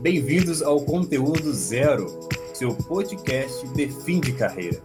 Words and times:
Bem-vindos 0.00 0.62
ao 0.62 0.80
Conteúdo 0.80 1.52
Zero, 1.52 2.06
seu 2.54 2.72
podcast 2.72 3.66
de 3.68 3.88
fim 3.88 4.20
de 4.20 4.32
carreira. 4.32 4.80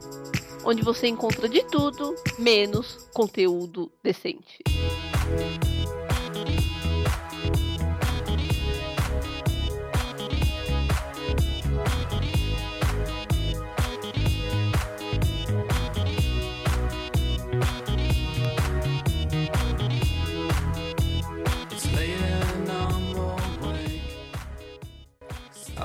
onde 0.66 0.82
você 0.82 1.08
encontra 1.08 1.48
de 1.48 1.64
tudo, 1.66 2.16
menos 2.40 3.08
conteúdo 3.14 3.92
decente. 4.02 4.64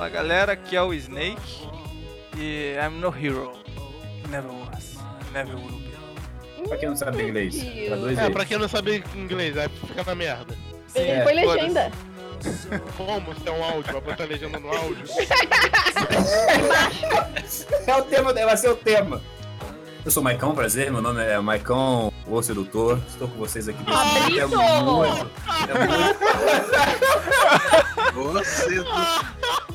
Fala 0.08 0.22
galera, 0.22 0.52
aqui 0.52 0.74
é 0.74 0.82
o 0.82 0.94
Snake 0.94 1.68
e 2.38 2.74
I'm 2.82 2.98
no 2.98 3.08
hero. 3.08 3.52
Never 4.30 4.50
was, 4.50 4.96
never 5.34 5.54
will 5.54 5.78
be. 5.80 5.92
Pra 6.66 6.78
quem 6.78 6.88
não 6.88 6.96
sabe 6.96 7.22
inglês, 7.24 7.62
pra 7.86 7.96
dois 7.96 8.18
É, 8.18 8.30
pra 8.30 8.46
quem 8.46 8.56
não 8.56 8.68
sabe 8.68 9.04
inglês, 9.14 9.54
aí 9.58 9.68
fica 9.68 10.02
na 10.02 10.14
merda. 10.14 10.56
Ele 10.94 11.10
É, 11.10 11.22
foi 11.22 11.34
legenda. 11.34 11.92
Como? 12.96 13.34
Se 13.34 13.48
é 13.48 13.52
um 13.52 13.62
áudio, 13.62 13.92
vai 13.92 14.00
botar 14.00 14.24
legenda 14.24 14.58
no 14.58 14.74
áudio. 14.74 15.04
É 17.86 17.94
o 17.96 18.02
tema, 18.02 18.32
vai 18.32 18.56
ser 18.56 18.70
o 18.70 18.76
tema. 18.76 19.20
Eu 20.04 20.10
sou 20.10 20.20
o 20.22 20.24
Maicão, 20.24 20.54
prazer, 20.54 20.90
meu 20.90 21.02
nome 21.02 21.22
é 21.22 21.38
Maicão, 21.38 22.10
o 22.26 22.42
sedutor. 22.42 22.98
Estou 23.08 23.28
com 23.28 23.36
vocês 23.38 23.68
aqui 23.68 23.82
Pablito! 23.84 24.40
é 24.40 24.46
muito, 24.46 25.30
é 28.06 28.12
Você 28.42 28.84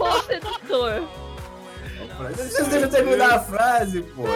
Ô, 0.03 0.21
sedutor. 0.23 1.01
muito... 2.17 2.35
Deixa 2.35 2.77
eu 2.77 2.89
terminar 2.89 3.35
a 3.35 3.39
frase, 3.39 4.01
poxa. 4.01 4.33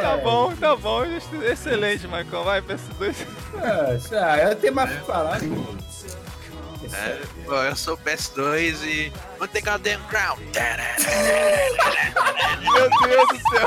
Tá 0.00 0.16
bom, 0.16 0.54
tá 0.56 0.76
bom, 0.76 1.04
excelente, 1.42 2.06
Michael. 2.06 2.44
Vai, 2.44 2.62
PS2. 2.62 3.14
Poxa, 3.50 4.36
eu 4.42 4.56
tenho 4.56 4.74
mais 4.74 4.90
o 4.90 5.00
que 5.00 5.06
falar. 5.06 5.38
pô. 5.40 5.46
é, 6.94 7.20
bom, 7.44 7.62
eu 7.62 7.76
sou 7.76 7.94
o 7.94 7.98
PS2 7.98 8.82
e 8.84 9.12
vou 9.38 9.48
ter 9.48 9.60
Goddamn 9.62 10.00
Crown. 10.08 10.36
Meu 12.60 12.90
Deus 13.08 13.28
do 13.28 13.38
céu. 13.50 13.66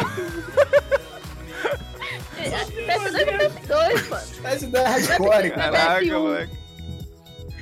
PS2 2.87 3.25
PS2, 3.37 4.09
mano. 4.09 4.27
Tá 4.41 4.55
isso 4.55 4.67
daí 4.67 4.83
é 4.83 4.87
hardcore, 4.87 5.51
cara. 5.51 5.71
Caraca, 5.71 6.05
PS1. 6.05 6.19
moleque. 6.19 6.66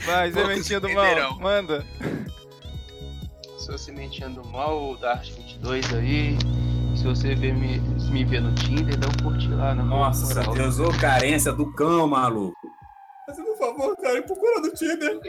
Vai, 0.05 0.31
Poucos 0.31 0.49
sementinha 0.51 0.79
do 0.79 0.89
entenderão. 0.89 1.29
mal, 1.31 1.39
manda. 1.39 1.85
Sou 3.57 3.77
Sementinha 3.77 4.29
do 4.29 4.45
Mal, 4.47 4.91
o 4.91 4.97
Dart 4.97 5.31
22 5.31 5.93
aí. 5.95 6.37
Se 6.95 7.03
você 7.03 7.33
vê 7.33 7.51
me, 7.51 7.81
se 7.99 8.11
me 8.11 8.23
ver 8.23 8.41
no 8.41 8.53
Tinder, 8.53 8.95
dá 8.97 9.07
um 9.07 9.23
curtir 9.23 9.49
lá 9.49 9.73
na 9.73 9.83
Nossa, 9.83 10.27
moral. 10.35 10.53
Deus, 10.53 10.79
ô 10.79 10.89
carência 10.99 11.51
do 11.51 11.71
cão, 11.73 12.07
maluco. 12.07 12.55
Fazendo 13.25 13.49
um 13.51 13.57
favor, 13.57 13.97
cara, 13.97 14.21
procura 14.21 14.61
no 14.61 14.71
Tinder. 14.71 15.19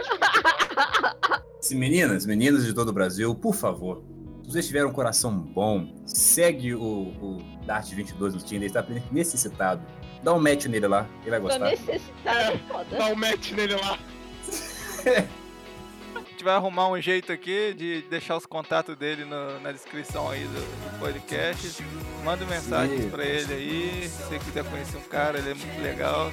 Se 1.63 1.75
meninas, 1.75 2.27
meninos 2.27 2.65
de 2.67 2.75
todo 2.75 2.91
o 2.91 2.93
Brasil, 2.93 3.35
por 3.35 3.55
favor, 3.55 4.05
se 4.45 4.53
vocês 4.53 4.67
tiverem 4.67 4.87
um 4.87 4.93
coração 4.93 5.35
bom, 5.39 5.89
segue 6.05 6.75
o, 6.75 6.83
o 6.83 7.39
Dart22 7.67 8.33
no 8.35 8.39
Tinder, 8.39 8.57
ele 8.57 8.67
está 8.67 8.85
necessitado. 9.11 9.83
Dá 10.23 10.35
um 10.35 10.41
match 10.41 10.67
nele 10.67 10.87
lá, 10.87 11.09
ele 11.23 11.31
vai 11.31 11.41
Tô 11.41 11.47
gostar. 11.47 11.71
necessitado, 11.71 12.53
é 12.53 12.59
foda. 12.69 12.97
Dá 12.97 13.07
um 13.07 13.17
match 13.17 13.53
nele 13.53 13.75
lá. 13.77 13.99
A 15.07 16.19
gente 16.21 16.45
vai 16.45 16.55
arrumar 16.55 16.89
um 16.89 17.01
jeito 17.01 17.33
aqui 17.33 17.73
de 17.75 18.03
deixar 18.11 18.37
os 18.37 18.45
contatos 18.47 18.97
dele 18.97 19.25
no- 19.25 19.61
na 19.61 19.73
descrição 19.73 20.29
aí 20.29 20.45
do, 20.45 20.61
do 20.61 20.99
podcast. 20.99 21.83
Manda 22.25 22.45
mensagens 22.45 23.03
Sim. 23.05 23.11
pra 23.11 23.25
ele 23.25 23.53
aí. 23.55 24.09
Se 24.09 24.23
você 24.25 24.39
quiser 24.39 24.65
conhecer 24.65 24.97
um 24.97 25.03
cara, 25.03 25.39
ele 25.39 25.51
é 25.51 25.55
muito 25.55 25.83
legal. 25.83 26.31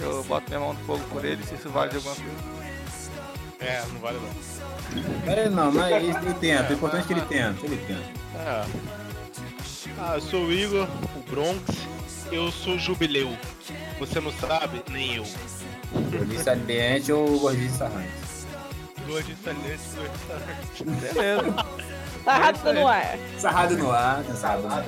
Eu 0.00 0.24
boto 0.24 0.48
minha 0.48 0.58
mão 0.60 0.72
no 0.72 0.80
fogo 0.84 1.04
por 1.10 1.24
ele, 1.24 1.42
se 1.44 1.54
isso 1.54 1.68
vale 1.70 1.90
de 1.90 1.96
alguma 1.96 2.14
coisa. 2.16 2.30
É, 3.60 3.82
não 3.92 4.00
vale 4.00 4.18
não. 4.18 5.32
É, 5.32 5.48
não, 5.48 5.72
mas 5.72 5.90
ele, 5.92 6.06
ele 6.10 6.34
tenta, 6.34 6.70
o 6.72 6.76
importante 6.76 7.04
é 7.04 7.06
que 7.06 7.12
ele 7.14 7.20
tenta, 7.22 7.66
ele 7.66 7.76
tenta. 7.86 8.02
É. 8.38 8.66
Ah, 9.98 10.14
eu 10.16 10.20
sou 10.20 10.44
o 10.46 10.52
Igor, 10.52 10.86
o 11.16 11.30
Bronx. 11.30 11.62
Eu 12.30 12.50
sou 12.50 12.76
Jubileu. 12.78 13.36
Você 14.00 14.20
não 14.20 14.32
sabe? 14.32 14.82
Nem 14.90 15.14
eu. 15.16 15.24
Gordinho 15.92 16.42
saliente 16.42 17.12
ou 17.12 17.38
gordinho 17.38 17.72
sarrante? 17.76 18.26
Hoje 19.08 19.36
saliente, 19.42 19.80
hoje 19.98 20.84
Beleza. 20.84 21.66
Tá 22.24 22.38
rápido 22.38 22.72
no 22.72 22.88
ar. 22.88 23.18
Sarrado 23.38 23.78
no 23.78 23.90
ar, 23.92 24.24
tem 24.24 24.34
sarrado 24.34 24.62
no 24.62 24.74
ar. 24.74 24.84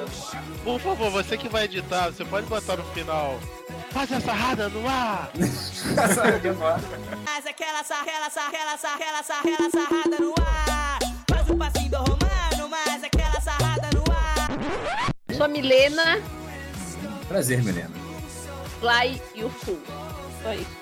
Por 0.65 0.81
favor, 0.81 1.11
você 1.11 1.37
que 1.39 1.49
vai 1.49 1.65
editar, 1.65 2.11
você 2.11 2.25
pode 2.25 2.47
botar 2.49 2.77
no 2.77 2.85
final. 2.87 3.39
Faz 3.93 4.11
essa 4.11 4.33
rada 4.33 4.69
no 4.69 4.89
ar! 4.89 5.31
Sarrado 6.15 6.53
no 6.53 6.67
ar. 6.67 6.81
Faz 6.81 7.47
aquela 7.47 7.85
sarrela, 7.85 8.29
sarrela, 8.29 8.77
sarrela, 8.77 9.23
sarrela, 9.23 9.71
sarrada 9.71 10.17
no 10.19 10.35
ar. 10.41 10.99
Faz 11.31 11.49
o 11.49 11.57
passinho 11.57 11.91
do 11.91 11.97
romano, 11.99 12.69
mas 12.69 13.05
aquela 13.05 13.41
sarrada 13.41 13.89
no 13.95 14.05
ar. 14.13 15.15
Sou 15.37 15.45
a 15.45 15.49
Milena, 15.49 16.21
Prazer, 17.29 17.63
Milena. 17.63 17.91
Fly 18.81 19.23
e 19.35 19.45
o 19.45 19.51
Full. 19.51 19.79
Só 20.49 20.55
isso. 20.55 20.79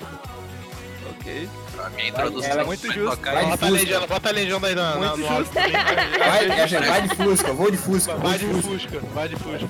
ok. 1.11 1.49
A 1.85 1.91
minha 1.91 2.09
introdução 2.09 2.51
ela 2.51 2.63
é 2.63 2.65
muito 2.65 2.93
de 2.93 3.01
Bota 3.01 3.31
a 3.31 3.47
Fusca. 3.57 3.69
legenda, 3.71 4.07
bota 4.07 4.29
a 4.29 4.33
legenda 4.33 4.67
aí 4.69 4.75
na, 4.75 4.91
na, 4.97 4.97
Muito 5.09 5.17
no 5.19 5.27
áudio. 5.29 5.45
justo. 5.45 5.55
vai- 5.55 6.49
Vai, 6.49 6.69
vai 6.81 7.03
de 7.09 7.15
Fusca, 7.17 7.53
vou 7.53 7.71
de 7.71 7.77
Fusca, 7.77 8.15
Vai 8.17 8.39
de 8.39 8.47
Fusca. 8.47 8.69
Fusca, 8.69 9.01
vai 9.13 9.29
de 9.29 9.37
Fusca. 9.37 9.67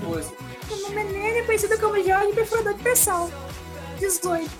Meu 0.69 0.79
nome 0.83 1.01
é 1.01 1.05
Nene, 1.05 1.43
conhecido 1.47 1.79
como 1.79 2.03
Jorge, 2.03 2.33
perfurador 2.35 2.75
de 2.75 2.83
pessoal. 2.83 3.31
18. 3.99 4.51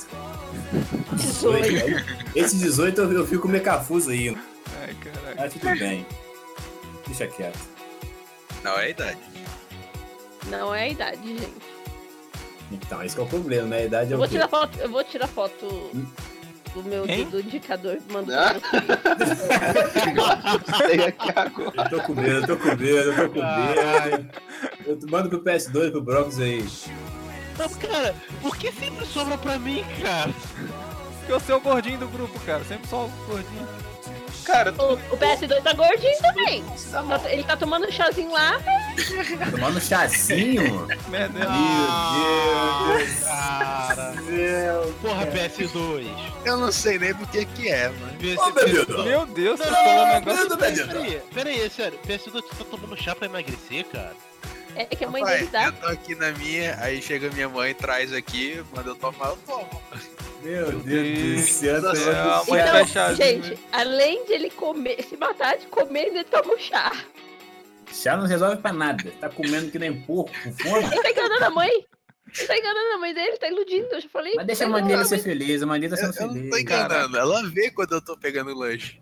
18. 1.13 2.05
Esse 2.35 2.57
18 2.57 3.01
eu, 3.03 3.27
fico 3.27 3.47
meio 3.49 3.63
cafuso 3.63 4.11
aí. 4.11 4.37
Ai, 4.81 4.95
caraca. 4.95 5.35
Mas 5.39 5.53
tudo 5.53 5.79
bem. 5.79 6.07
Deixa 7.07 7.27
quieto. 7.27 7.59
Não, 8.63 8.73
é 8.79 8.85
a 8.85 8.89
idade. 8.89 9.19
Não 10.47 10.75
é 10.75 10.83
a 10.85 10.89
idade, 10.89 11.29
gente. 11.39 11.76
Então, 12.73 13.03
esse 13.03 13.15
que 13.15 13.21
é 13.21 13.25
o 13.25 13.29
problema, 13.29 13.69
né? 13.69 13.79
A 13.79 13.85
idade 13.85 14.11
é 14.11 14.15
Eu 14.15 14.17
o 14.17 14.21
vou 14.21 14.29
tirar 14.29 14.49
foto, 14.49 14.79
eu 14.81 14.89
vou 14.91 15.05
tirar 15.05 15.29
foto 15.29 15.67
do 16.75 16.83
meu 16.85 17.09
Hein? 17.09 17.27
do 17.31 17.41
indicador. 17.41 17.99
Mando 18.11 18.27
pra 18.33 18.55
você. 18.55 18.67
Sei 20.89 21.05
aqui 21.05 21.33
agora. 21.35 21.73
Eu 21.77 21.89
tô 21.91 22.01
com 22.03 22.15
medo, 22.15 22.41
eu 22.41 22.47
tô 22.47 22.57
com 22.57 22.69
medo, 22.77 23.13
eu 23.13 23.17
tô 23.17 23.29
com 23.31 23.41
medo. 23.41 24.29
Eu 24.85 24.99
te 24.99 25.07
mando 25.07 25.29
pro 25.29 25.43
PS2, 25.43 25.91
pro 25.91 26.03
Bronx 26.03 26.39
aí. 26.41 26.65
Mas, 27.59 27.77
cara, 27.77 28.15
por 28.43 28.57
que 28.57 28.71
sempre 28.73 29.07
sobra 29.07 29.39
pra 29.39 29.59
mim, 29.59 29.85
cara? 30.03 30.31
Porque 31.19 31.33
eu 31.33 31.41
sou 31.41 31.57
o 31.57 31.61
gordinho 31.61 31.99
do 31.99 32.09
grupo, 32.09 32.39
cara. 32.41 32.63
Sempre 32.65 32.89
só 32.89 33.07
o 33.07 33.11
gordinho. 33.27 33.67
Cara, 34.47 34.73
O, 34.79 34.95
o 34.95 35.17
PS2 35.19 35.61
tá 35.63 35.73
gordinho 35.73 36.19
também. 36.23 36.65
Tá- 36.93 37.33
ele 37.33 37.43
tá 37.43 37.57
tomando 37.57 37.87
um 37.87 37.91
chazinho 37.91 38.31
lá. 38.33 38.61
Tomando 39.51 39.81
chazinho? 39.81 40.87
Merda. 41.09 41.39
Meu 41.41 42.97
Deus 42.99 43.19
Cara. 43.25 44.13
céu. 44.25 44.95
Porra, 45.03 45.27
PS2. 45.27 46.07
Eu 46.45 46.57
não 46.59 46.71
sei 46.71 46.99
nem 46.99 47.13
do 47.13 47.27
que 47.27 47.45
que 47.45 47.69
é, 47.69 47.89
mano. 47.89 48.13
Ô, 48.39 48.51
bebedo. 48.53 49.03
Meu 49.05 49.27
Deus, 49.27 49.59
você 49.59 49.69
Não, 49.71 49.75
falou 49.77 50.05
um 50.05 50.09
negócio. 50.15 50.57
Peraí, 50.57 51.21
peraí, 51.35 51.61
é 51.63 51.69
sério. 51.69 51.99
PS2, 52.07 52.43
tu 52.43 52.43
tá 52.57 52.65
tomando 52.71 52.97
chá 53.03 53.15
pra 53.17 53.27
emagrecer, 53.27 53.85
cara? 53.87 54.15
É 54.77 54.85
que 54.85 55.05
a 55.05 55.11
mãe 55.11 55.23
Rapaz, 55.23 55.39
dele 55.41 55.51
dá. 55.53 55.67
eu 55.67 55.73
tô 55.73 55.87
aqui 55.87 56.15
na 56.15 56.33
minha, 56.33 56.77
aí 56.81 57.01
chega 57.01 57.31
minha 57.31 57.49
mãe, 57.49 57.75
traz 57.75 58.13
aqui, 58.13 58.63
manda 58.75 58.91
eu 58.91 58.95
tomar, 58.95 59.29
eu 59.31 59.37
tomo. 59.39 59.83
Meu 60.43 60.71
Deus 60.81 61.19
do 61.19 61.39
céu. 61.47 61.81
Deus 61.81 61.93
do 61.93 61.97
céu, 61.97 62.45
vai 62.45 62.61
Então, 62.85 63.15
gente, 63.17 63.59
além 63.73 64.25
de 64.27 64.33
ele 64.35 64.51
comer, 64.51 65.03
se 65.03 65.17
matar 65.17 65.57
de 65.57 65.67
comer, 65.67 66.09
ele 66.09 66.25
toma 66.25 66.53
um 66.55 66.59
chá. 66.59 66.93
Chá 67.93 68.17
não 68.17 68.27
resolve 68.27 68.59
pra 68.59 68.73
nada. 68.73 69.11
Tá 69.21 69.29
comendo 69.29 69.71
que 69.71 69.79
nem 69.79 70.03
porco, 70.03 70.31
com 70.43 70.53
fome. 70.53 70.85
Ele 70.85 71.03
tá 71.03 71.11
enganando 71.11 71.45
a 71.45 71.51
mãe. 71.51 71.71
Ele 72.39 72.47
tá 72.47 72.59
enganando 72.59 72.95
a 72.95 72.99
mãe 72.99 73.15
dele, 73.15 73.37
tá 73.39 73.49
iludindo, 73.49 73.89
eu 73.93 74.01
já 74.01 74.09
falei. 74.11 74.35
Mas 74.35 74.47
deixa 74.47 74.65
a 74.65 74.67
Tá 74.67 74.73
mãe 74.73 74.85
dele 74.85 75.05
ser 75.05 75.19
feliz, 75.19 75.63
a 75.63 75.67
mãe 75.67 75.81
dele 75.81 75.97
tá 75.97 76.03
Eu, 76.07 76.13
sendo 76.13 76.23
eu 76.23 76.27
não 76.27 76.35
feliz. 76.35 76.51
tô 76.51 76.59
enganando, 76.59 77.17
ela 77.17 77.49
vê 77.49 77.71
quando 77.71 77.93
eu 77.93 78.03
tô 78.03 78.17
pegando 78.19 78.53
lanche. 78.55 79.01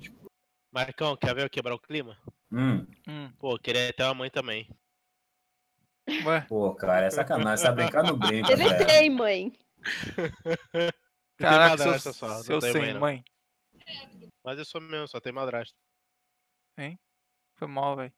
Marcão, 0.72 1.16
quer 1.16 1.34
ver 1.34 1.44
eu 1.44 1.50
quebrar 1.50 1.74
o 1.74 1.80
clima? 1.80 2.16
Hum, 2.52 2.86
Hum, 3.08 3.30
Pô, 3.38 3.58
queria 3.58 3.92
ter 3.92 4.04
uma 4.04 4.14
mãe 4.14 4.30
também. 4.30 4.68
Ué, 6.24 6.40
pô, 6.42 6.74
cara, 6.74 7.06
é 7.06 7.10
sacanagem. 7.10 7.64
Tá 7.64 7.72
brincando 7.72 8.12
no 8.12 8.18
brinco, 8.18 8.50
Ele 8.50 8.64
velho. 8.64 8.86
tem, 8.86 9.10
mãe. 9.10 9.52
Eu 11.36 11.38
caraca, 11.38 11.76
tenho 11.76 11.88
madrasta 11.90 12.12
seu, 12.12 12.12
só, 12.12 12.42
seu 12.42 12.58
tem 12.60 12.72
sem 12.72 12.82
mãe, 12.82 12.94
mãe. 12.94 13.24
Mas 14.44 14.58
eu 14.58 14.64
sou 14.64 14.80
mesmo, 14.80 15.08
só 15.08 15.20
tem 15.20 15.32
madrasta. 15.32 15.74
Foi 17.56 17.68
mal, 17.68 17.96
velho. 17.96 18.12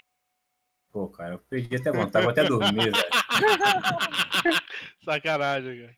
Pô, 0.91 1.09
cara, 1.09 1.35
eu 1.35 1.39
perdi 1.39 1.77
até 1.77 1.93
vontade, 1.93 2.25
vou 2.25 2.33
até 2.33 2.45
dormir, 2.45 2.91
velho. 2.91 2.95
Sacanagem, 5.05 5.83
cara. 5.83 5.97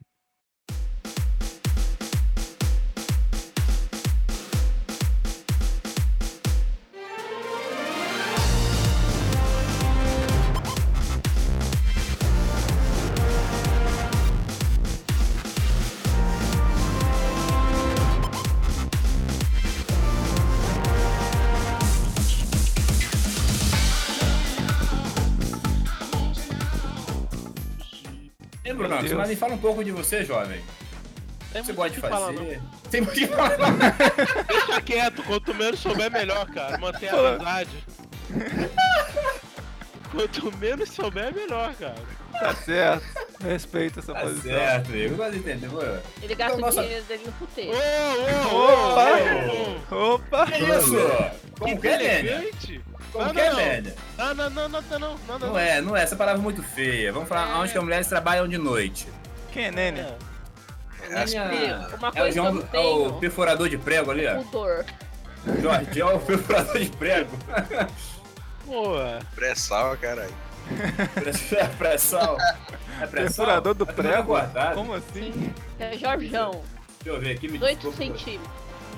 Bronx, 28.75 29.03
Deus. 29.05 29.13
mas 29.13 29.29
me 29.29 29.37
fala 29.37 29.55
um 29.55 29.59
pouco 29.59 29.83
de 29.85 29.91
você, 29.93 30.25
jovem. 30.25 30.61
Tem 31.53 31.63
Você 31.63 31.73
muito 31.73 31.77
gosta 31.77 31.89
o 31.89 31.95
de 31.95 32.01
que 32.03 32.09
falar, 32.09 32.33
não. 32.33 32.39
fazer? 32.45 32.61
Tem 32.91 33.01
muito 33.01 33.15
que 33.19 33.27
falar. 33.27 33.57
Deixa 34.49 34.81
quieto, 34.83 35.23
quanto 35.23 35.55
menos 35.55 35.81
souber, 35.81 36.11
melhor, 36.11 36.47
cara. 36.51 36.77
Manter 36.79 37.09
a 37.09 37.29
amizade. 37.31 37.85
Quanto 40.11 40.57
menos 40.59 40.89
souber, 40.91 41.35
melhor, 41.35 41.75
cara. 41.75 41.95
Tá 42.33 42.55
certo. 42.55 43.05
Respeita 43.43 44.01
essa 44.01 44.13
Tá 44.15 44.21
posição. 44.21 44.53
certo, 44.53 44.89
amigo. 44.91 45.15
Eu 45.15 45.17
gosto 45.17 45.33
de 45.33 45.39
entender. 45.39 45.69
pô. 45.69 45.81
Ele 46.23 46.35
gasta 46.35 46.57
Então, 46.57 46.59
nossa- 46.67 46.81
o 46.81 46.85
dinheiro 46.85 47.05
dele 47.07 47.23
no 47.27 47.33
puteiro. 47.33 47.73
ô, 47.73 48.55
ô, 48.55 48.93
Opa! 48.93 49.07
ô, 49.93 49.95
ô. 49.95 50.15
Opa! 50.15 50.47
Que 50.47 50.65
isso? 50.65 50.97
Como 51.59 51.81
que 51.81 51.89
é. 51.89 52.51
Como 53.13 53.25
Não, 53.25 53.33
que 53.35 53.41
é, 53.41 53.51
não. 53.51 53.57
Lênia? 53.57 53.95
Ah, 54.19 54.35
não, 54.35 54.51
não, 54.51 54.69
não, 54.69 54.83
não, 54.83 54.99
não, 54.99 55.19
não, 55.27 55.39
Não 55.39 55.59
é, 55.59 55.81
não 55.81 55.97
é. 55.97 56.03
Essa 56.03 56.17
palavra 56.17 56.41
é 56.41 56.43
muito 56.43 56.63
feia. 56.63 57.13
Vamos 57.13 57.29
falar 57.29 57.59
onde 57.59 57.73
que 57.73 57.79
as 57.79 57.85
mulheres 57.85 58.07
trabalham 58.07 58.47
de 58.47 58.59
noite. 58.59 59.09
Quem 59.53 59.67
é 59.67 59.71
Nene? 59.71 60.05
Lênia 61.09 61.89
Uma 61.99 62.09
é 62.09 62.11
o 62.11 62.13
coisa 62.13 62.13
que 62.13 62.19
eu 62.19 62.33
João, 62.33 62.55
não 62.55 62.69
é 62.73 62.81
o 62.81 63.13
perfurador 63.15 63.69
de 63.69 63.79
prego 63.79 64.11
ali, 64.11 64.27
ó. 64.27 64.43
Pudor. 64.43 64.85
Jorge 65.63 66.01
é 66.01 66.05
o 66.05 66.19
perfurador 66.19 66.79
de 66.79 66.91
prego. 66.91 67.31
Pô, 68.67 68.95
Pressal, 69.35 69.97
caralho. 69.97 70.35
Pressão. 71.15 71.69
Pressão. 71.79 72.37
É 73.01 73.07
pressão? 73.07 73.09
Perfurador 73.47 73.75
do 73.75 73.85
É 73.85 73.87
tudo 73.87 73.97
prego? 73.97 74.35
Como 74.75 74.95
assim? 74.95 75.53
É 75.79 75.97
Jorjão. 75.97 76.63
Deixa 77.03 77.17
eu 77.17 77.21
ver 77.21 77.37
aqui. 77.37 77.47
Me 77.49 77.59
18 77.59 77.75
desculpa. 77.75 77.97
centímetros. 77.97 78.51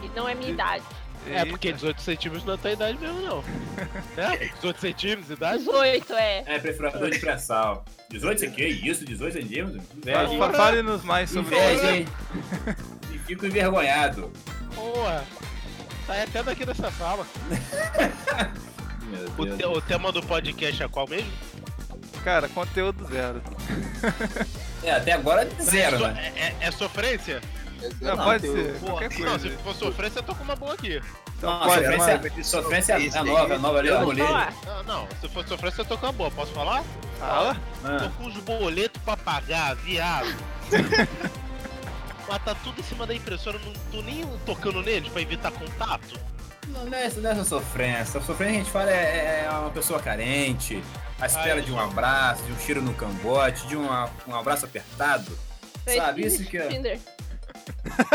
E 0.03 0.09
não 0.17 0.29
é 0.29 0.35
minha 0.35 0.51
idade. 0.51 0.83
É 1.29 1.45
porque 1.45 1.73
18 1.73 2.01
centímetros 2.01 2.45
não 2.45 2.55
é 2.55 2.57
tua 2.57 2.71
idade 2.73 2.99
mesmo, 2.99 3.21
não. 3.21 3.45
É, 4.17 4.37
18 4.57 4.81
centímetros 4.81 5.27
de 5.29 5.33
idade? 5.35 5.59
18, 5.59 6.13
é. 6.15 6.43
É, 6.47 6.59
perfurador 6.59 7.11
de 7.11 7.19
pré-sal. 7.19 7.85
18 8.11 8.45
aqui, 8.45 8.65
isso? 8.65 9.05
18 9.05 9.33
centímetros? 9.35 9.83
Inveja, 9.97 10.25
hein? 10.33 10.39
Fa- 10.39 10.53
Fale-nos 10.53 11.05
mais 11.05 11.31
sobre 11.31 11.57
hein? 11.57 12.07
E 13.13 13.19
fico 13.21 13.47
envergonhado. 13.47 14.31
Boa. 14.75 15.25
Sai 16.07 16.23
até 16.23 16.43
daqui 16.43 16.65
dessa 16.67 16.91
sala. 16.93 17.27
Meu 19.05 19.29
O, 19.39 19.57
te- 19.57 19.65
o 19.67 19.81
tema 19.81 20.13
do 20.13 20.23
podcast 20.23 20.83
é 20.83 20.89
qual 20.89 21.09
mesmo? 21.09 21.31
Cara, 22.25 22.49
conteúdo 22.49 23.05
zero. 23.07 23.41
É, 24.83 24.91
até 24.93 25.13
agora 25.13 25.49
zero, 25.63 25.99
So- 25.99 26.09
né? 26.09 26.33
é, 26.37 26.41
é- 26.41 26.57
é 26.61 26.71
sofrência? 26.71 27.41
Não, 28.00 28.17
Não, 28.17 28.25
pode 28.25 28.47
eu- 28.47 28.53
ser. 28.55 28.79
Pô, 28.81 29.00
não, 29.25 29.38
se 29.38 29.50
for 29.59 29.75
sofrência, 29.75 30.19
eu 30.19 30.23
tô 30.23 30.35
com 30.35 30.44
uma 30.44 30.56
boa 30.56 30.75
aqui. 30.75 31.00
Então 31.38 31.50
Não, 31.50 31.61
pode, 31.67 31.82
sofrência, 31.85 32.21
mas... 32.37 32.47
sofrência 32.47 32.93
é 32.93 33.19
a 33.19 33.25
nova, 33.25 33.55
a 33.55 33.59
nova 33.59 33.79
ali, 33.79 33.88
a 33.91 33.93
Pode 33.94 34.06
mulher. 34.06 34.27
falar. 34.27 34.55
Não, 34.67 34.82
não, 34.85 35.09
se 35.21 35.29
for 35.29 35.47
sofrência, 35.49 35.81
eu 35.81 35.85
tô 35.87 35.97
com 35.99 36.06
uma 36.06 36.12
boa. 36.12 36.31
Posso 36.31 36.53
falar? 36.53 36.85
Fala. 37.19 37.55
Tô 37.55 37.88
Ah, 37.88 38.11
com 38.19 38.27
os 38.27 38.35
boletos 38.38 39.00
pra 39.03 39.17
pagar, 39.17 39.75
viado. 39.77 40.35
Mas 42.29 42.44
tá 42.44 42.55
tudo 42.62 42.81
em 42.81 42.85
cima 42.85 43.06
da 43.06 43.15
impressora, 43.15 43.59
não 43.65 43.73
tô 43.91 44.03
nem 44.03 44.25
tocando 44.47 44.83
neles 44.83 45.11
pra 45.11 45.21
evitar 45.21 45.50
contato. 45.50 46.19
não, 46.69 46.85
não, 46.85 46.97
é, 46.97 47.09
não 47.11 47.29
é 47.31 47.33
essa 47.33 47.44
sofrência. 47.44 48.21
A 48.21 48.23
sofrência 48.23 48.47
que 48.55 48.61
a 48.61 48.62
gente 48.65 48.71
fala 48.71 48.91
é, 48.91 49.44
é 49.47 49.50
uma 49.50 49.71
pessoa 49.71 49.99
carente, 50.00 50.83
à 51.21 51.26
espera 51.26 51.55
Ai, 51.56 51.62
de 51.62 51.73
um 51.73 51.81
abraço, 51.81 52.43
de 52.44 52.53
um 52.53 52.59
cheiro 52.61 52.81
no 52.83 52.94
cangote, 52.94 53.67
de 53.67 53.75
uma- 53.76 54.09
um 54.29 54.35
abraço 54.37 54.65
apertado. 54.65 55.37
Sabe, 55.97 56.25
isso 56.25 56.44
que 56.44 56.56
é. 56.56 57.00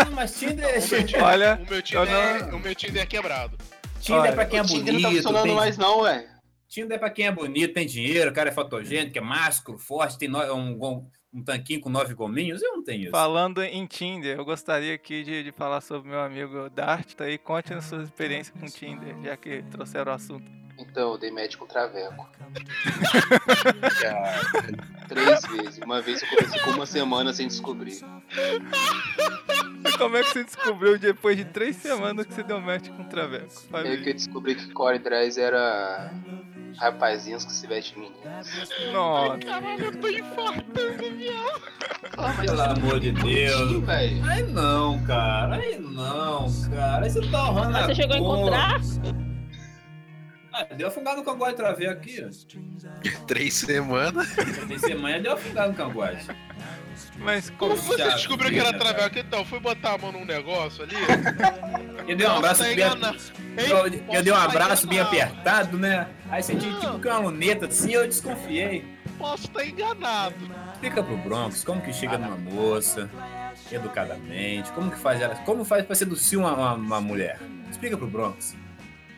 Não, 0.05 0.11
Mas 0.11 0.37
Tinder, 0.39 0.65
é- 0.65 0.79
Tinder, 0.79 1.23
Olha, 1.23 1.59
o 1.65 1.69
meu 1.69 1.81
Tinder, 1.81 2.03
eu 2.03 2.19
é, 2.21 2.39
não- 2.51 2.57
o 2.57 2.59
meu 2.59 2.75
Tinder 2.75 3.01
é 3.01 3.05
quebrado. 3.05 3.57
Tinder 3.99 4.17
é 4.17 4.21
Olha, 4.27 4.33
pra 4.33 4.45
quem 4.45 4.59
é 4.59 4.61
o 4.61 4.65
Tinder 4.65 4.83
bonito. 4.93 5.01
não 5.01 5.09
tá 5.09 5.15
funcionando 5.15 5.43
tem- 5.43 5.55
mais 5.55 5.77
não, 5.77 5.99
ué. 6.01 6.27
Tinder 6.67 6.95
é 6.95 6.99
pra 6.99 7.09
quem 7.09 7.27
é 7.27 7.31
bonito, 7.31 7.73
tem 7.73 7.85
dinheiro, 7.87 8.31
o 8.31 8.33
cara 8.33 8.49
é 8.49 8.53
fotogênico, 8.53 9.17
é 9.17 9.21
másculo, 9.21 9.77
forte, 9.77 10.17
tem 10.17 10.27
no- 10.27 10.53
um, 10.53 11.07
um 11.33 11.43
tanquinho 11.43 11.79
com 11.79 11.89
nove 11.89 12.13
gominhos. 12.13 12.61
Eu 12.61 12.73
não 12.73 12.83
tenho 12.83 13.03
isso. 13.03 13.11
Falando 13.11 13.61
em 13.63 13.85
Tinder, 13.85 14.37
eu 14.37 14.45
gostaria 14.45 14.93
aqui 14.95 15.23
de, 15.23 15.43
de 15.43 15.51
falar 15.51 15.81
sobre 15.81 16.09
meu 16.09 16.19
amigo 16.19 16.69
Dart, 16.69 17.13
tá 17.13 17.25
aí, 17.25 17.37
conte 17.37 17.73
a 17.73 17.81
sua 17.81 18.03
experiência 18.03 18.53
com 18.59 18.65
Tinder, 18.65 19.15
já 19.23 19.37
que 19.37 19.63
trouxeram 19.71 20.11
o 20.11 20.15
assunto. 20.15 20.64
Então, 20.77 21.11
eu 21.13 21.17
dei 21.17 21.31
match 21.31 21.55
com 21.55 21.65
traveco. 21.65 22.29
Cara, 24.01 24.41
Três 25.07 25.41
vezes. 25.45 25.77
Uma 25.83 26.01
vez 26.01 26.21
eu 26.21 26.29
comecei 26.29 26.59
com 26.61 26.71
uma 26.71 26.85
semana 26.85 27.33
sem 27.33 27.47
descobrir. 27.47 27.99
Como 29.97 30.17
é 30.17 30.23
que 30.23 30.29
você 30.29 30.43
descobriu 30.43 30.97
depois 30.97 31.37
de 31.37 31.45
três 31.45 31.75
semanas 31.75 32.25
que 32.25 32.33
você 32.33 32.43
deu 32.43 32.59
match 32.59 32.89
com 32.89 33.03
o 33.03 33.05
Traveco? 33.05 33.45
É 33.45 33.69
Fale 33.69 33.87
aí 33.89 34.03
que 34.03 34.09
eu 34.09 34.13
descobri 34.13 34.55
que 34.55 34.71
Core 34.71 34.99
Drys 34.99 35.37
era 35.37 36.11
rapazinhos 36.77 37.45
que 37.45 37.53
se 37.53 37.67
vestem 37.67 37.99
meninas. 38.01 38.47
Nossa, 38.91 39.37
Caralho, 39.39 39.85
eu 39.85 39.99
tô 39.99 40.09
infartando, 40.09 41.17
viado. 41.17 41.61
Ah, 42.17 42.33
Pelo 42.41 42.61
amor 42.61 42.99
de 42.99 43.11
Deus. 43.11 43.83
velho. 43.85 44.29
Aí 44.29 44.43
não, 44.43 45.01
cara. 45.05 45.55
Aí 45.55 45.79
não, 45.79 46.47
cara. 46.69 47.05
Aí 47.05 47.09
você 47.09 47.21
tá 47.29 47.49
honrando 47.49 47.77
você 47.77 47.95
chegou 47.95 48.15
a 48.15 48.19
encontrar? 48.19 48.81
Ah, 50.57 50.63
deu 50.73 50.87
afogado 50.87 51.17
no 51.17 51.23
cangote 51.25 51.55
traveco 51.55 51.91
aqui. 51.91 52.25
ó. 52.25 53.25
três 53.27 53.55
semanas. 53.55 54.33
Tem 54.67 54.79
semana 54.79 55.19
deu 55.19 55.33
afogado 55.33 55.71
no 55.71 55.75
cangote. 55.75 56.27
mas 57.17 57.49
como... 57.49 57.75
Você 57.75 58.05
descobriu 58.11 58.51
que 58.51 58.59
era 58.59 58.71
né, 58.71 58.77
traveco? 58.79 59.19
Então, 59.19 59.43
fui 59.43 59.59
botar 59.59 59.95
a 59.95 59.97
mão 59.97 60.13
num 60.13 60.23
negócio 60.23 60.83
ali. 60.83 60.95
Eu 62.07 62.15
dei 62.15 62.25
um 62.25 62.31
abraço 62.31 62.63
bem... 62.63 62.77
Eu, 63.57 64.15
eu 64.15 64.23
dei 64.23 64.31
um 64.31 64.37
abraço 64.37 64.87
bem 64.87 64.99
enganado. 64.99 65.17
apertado, 65.17 65.77
né? 65.77 66.07
Aí 66.29 66.41
senti 66.41 66.73
tipo 66.79 66.99
que 66.99 67.07
uma 67.07 67.19
luneta 67.19 67.65
assim, 67.65 67.91
eu 67.91 68.07
desconfiei. 68.07 68.85
Posso 69.17 69.47
estar 69.47 69.65
enganado. 69.65 70.35
Explica 70.73 71.03
pro 71.03 71.17
Bronx 71.17 71.63
como 71.65 71.81
que 71.81 71.91
chega 71.91 72.17
numa 72.17 72.37
moça, 72.37 73.09
educadamente, 73.69 74.71
como 74.71 74.89
que 74.89 74.99
faz 74.99 75.21
ela, 75.21 75.35
como 75.35 75.65
faz 75.65 75.85
pra 75.85 75.95
seduzir 75.95 76.37
uma, 76.37 76.53
uma, 76.53 76.73
uma 76.73 77.01
mulher. 77.01 77.39
Explica 77.69 77.97
pro 77.97 78.07
Bronx. 78.07 78.55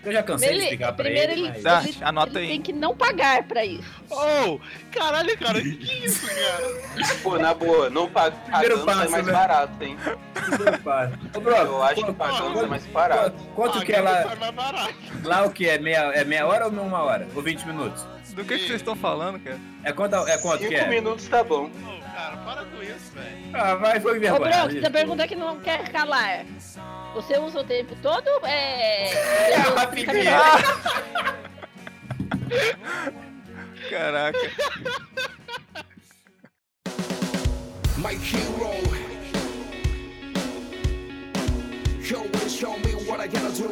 Eu 0.08 0.14
já 0.14 0.24
cansei 0.24 0.48
de 0.50 0.54
Ele- 0.56 0.64
explicar 0.64 0.94
pra 0.94 1.04
primeiro 1.04 1.32
ele, 1.34 1.42
ele, 1.42 1.50
mas... 1.50 1.64
Dá. 1.64 1.84
ele- 1.84 1.98
anota 2.02 2.30
ele 2.32 2.40
aí. 2.40 2.48
tem 2.48 2.62
que 2.62 2.72
não 2.72 2.96
pagar 2.96 3.44
pra 3.44 3.66
isso. 3.66 3.84
Oh, 4.10 4.58
caralho, 4.92 5.38
cara, 5.38 5.62
que 5.62 5.76
que 5.76 5.92
é 5.92 6.06
isso, 6.06 6.26
cara? 6.34 7.16
Pô, 7.22 7.38
na 7.38 7.54
boa, 7.54 7.90
não 7.90 8.10
pa- 8.10 8.32
Primeiro 8.32 8.80
pagando 8.80 8.86
sai 8.86 8.96
passo, 8.96 9.12
mais 9.12 9.26
né? 9.26 9.32
barato, 9.34 9.84
hein? 9.84 9.98
Ô, 11.36 11.40
Bronx, 11.42 11.62
Eu 11.66 11.84
acho 11.84 11.96
que 11.96 12.02
quanto- 12.04 12.14
pagando 12.16 12.54
quanto- 12.54 12.66
é 12.66 12.68
mais 12.68 12.86
barato. 12.86 13.44
Quanto 13.54 13.86
que 13.86 13.92
é 13.92 14.02
Pagando 14.02 14.40
lá, 14.62 14.90
lá 15.24 15.46
o 15.46 15.52
que 15.52 15.68
é? 15.68 15.78
Meia, 15.78 15.98
é 16.14 16.24
meia 16.24 16.48
hora 16.48 16.68
ou 16.68 16.72
uma 16.72 17.04
hora? 17.04 17.28
Ou 17.36 17.42
20 17.42 17.66
minutos? 17.68 18.06
Do 18.30 18.46
que, 18.46 18.54
que 18.58 18.68
vocês 18.68 18.76
estão 18.82 18.96
falando, 18.96 19.40
cara? 19.40 19.60
É 19.84 19.92
quanto, 19.92 20.16
é 20.28 20.38
quanto 20.38 20.60
que 20.60 20.68
Cinco 20.70 20.80
é? 20.82 20.88
minutos 20.88 21.28
tá 21.28 21.44
bom. 21.44 21.66
Ô, 21.66 22.16
cara, 22.16 22.38
para 22.38 22.66
com 22.66 22.82
isso, 22.84 23.12
velho. 23.14 23.38
Ah, 23.54 23.76
vai, 23.76 24.00
foi 24.00 24.18
Ô, 24.18 24.20
vergonha. 24.22 24.52
Bronx, 24.68 24.74
você 24.82 24.90
pergunta 24.90 25.28
que 25.28 25.36
não 25.36 25.60
quer 25.60 25.90
calar. 25.92 26.46
Você 27.18 27.36
usa 27.40 27.62
o 27.62 27.64
tempo 27.64 27.96
todo? 28.04 28.30
É. 28.46 29.10
É, 29.12 29.64
Caraca. 33.90 34.38
my 37.98 38.14
hero. 38.14 38.72
You 42.04 42.22
will 42.22 42.50
show 42.50 42.78
me 42.78 42.94
what 43.10 43.20
I 43.20 43.26
gotta 43.26 43.52
do. 43.52 43.68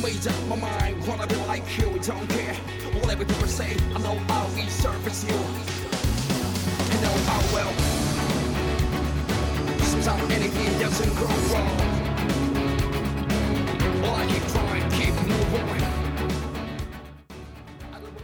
Made 0.00 0.26
up 0.26 0.46
my 0.48 0.56
mind, 0.56 1.06
wanna 1.06 1.26
be 1.26 1.36
like 1.46 1.76
you, 1.76 1.90
don't 2.00 2.26
care. 2.30 2.54
Whatever 3.02 3.26
people 3.26 3.48
say, 3.48 3.76
I 3.94 3.98
know 3.98 4.18
I'll 4.30 4.48
resurface 4.56 5.28
you. 5.28 5.36
I 6.90 6.96
know 7.02 7.14
I 7.28 7.38
will. 7.52 8.01
Sometimes 10.02 10.32
anything 10.32 10.78
doesn't 10.80 11.14
go 11.14 11.26
wrong. 11.26 11.76
Well, 14.02 14.16
I 14.16 14.26
keep 14.26 14.42
trying, 14.48 14.90
keep 14.90 15.14
moving. 15.28 15.86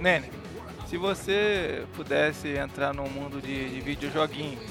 Nene, 0.00 0.28
se 0.88 0.96
você 0.96 1.86
pudesse 1.94 2.56
entrar 2.56 2.92
num 2.92 3.08
mundo 3.08 3.40
de, 3.40 3.70
de 3.70 3.80
videojoguinhos 3.80 4.64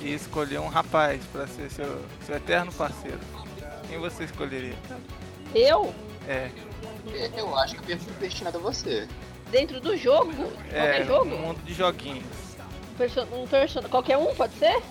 e 0.00 0.14
escolher 0.14 0.58
um 0.58 0.68
rapaz 0.68 1.22
pra 1.30 1.46
ser 1.46 1.70
seu, 1.70 2.02
seu 2.24 2.36
eterno 2.36 2.72
parceiro, 2.72 3.20
quem 3.88 3.98
você 3.98 4.24
escolheria? 4.24 4.76
Eu? 5.54 5.94
É, 6.26 6.50
Eu 7.36 7.54
acho 7.58 7.76
que 7.76 7.92
eu 7.92 7.98
destinado 8.18 8.56
a 8.56 8.60
você. 8.62 9.06
Dentro 9.50 9.78
do 9.78 9.94
jogo? 9.94 10.32
é 10.72 10.80
Qualquer 10.80 11.06
jogo? 11.06 11.34
um 11.34 11.38
mundo 11.38 11.62
de 11.66 11.74
joguinhos. 11.74 12.24
Um 12.88 13.46
person... 13.46 13.82
Qualquer 13.90 14.16
um, 14.16 14.34
pode 14.34 14.54
ser? 14.54 14.82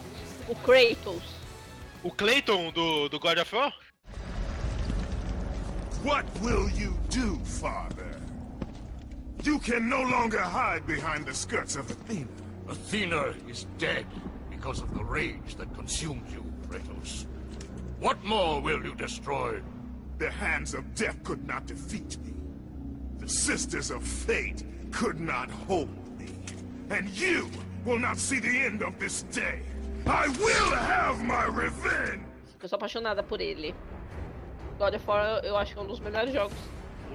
O 0.48 0.56
Kratos. 0.56 1.35
O 2.06 2.12
Clayton 2.12 2.72
do, 2.76 3.10
do 3.10 3.18
God 3.18 3.40
of 3.40 3.52
War? 3.52 3.72
What 6.04 6.26
will 6.40 6.70
you 6.70 6.96
do, 7.10 7.40
father? 7.44 8.22
You 9.42 9.58
can 9.58 9.90
no 9.90 10.04
longer 10.04 10.40
hide 10.40 10.86
behind 10.86 11.26
the 11.26 11.34
skirts 11.34 11.76
of 11.76 11.90
Athena. 11.90 12.28
Athena 12.70 13.34
is 13.50 13.66
dead 13.80 14.06
because 14.52 14.82
of 14.82 14.94
the 14.94 15.04
rage 15.04 15.56
that 15.58 15.74
consumed 15.74 16.30
you, 16.30 16.46
Kratos. 16.70 17.26
What 18.00 18.24
more 18.24 18.62
will 18.62 18.84
you 18.86 18.94
destroy? 18.94 19.60
The 20.20 20.30
hands 20.30 20.76
of 20.76 20.94
death 20.94 21.24
could 21.24 21.48
not 21.48 21.66
defeat 21.66 22.18
me. 22.24 22.34
The 23.18 23.28
sisters 23.28 23.90
of 23.90 24.04
fate 24.04 24.64
could 24.92 25.20
not 25.20 25.50
hold 25.50 25.90
me. 26.20 26.28
And 26.92 27.10
you 27.10 27.50
will 27.84 27.98
not 27.98 28.20
see 28.20 28.40
the 28.40 28.60
end 28.60 28.84
of 28.84 29.00
this 29.00 29.24
day. 29.24 29.64
I 30.06 30.28
will 30.40 30.74
have 30.76 31.22
my 31.24 31.46
revenge! 31.60 32.24
Eu 32.62 32.70
sou 32.70 32.78
apaixonada 32.78 33.22
por 33.24 33.42
ele. 33.42 33.76
God 34.78 34.94
of 34.96 35.04
War 35.08 35.42
eu 35.44 35.56
acho 35.58 35.74
que 35.74 35.80
é 35.80 35.82
um 35.82 35.88
dos 35.88 36.00
melhores 36.00 36.34
jogos. 36.34 36.58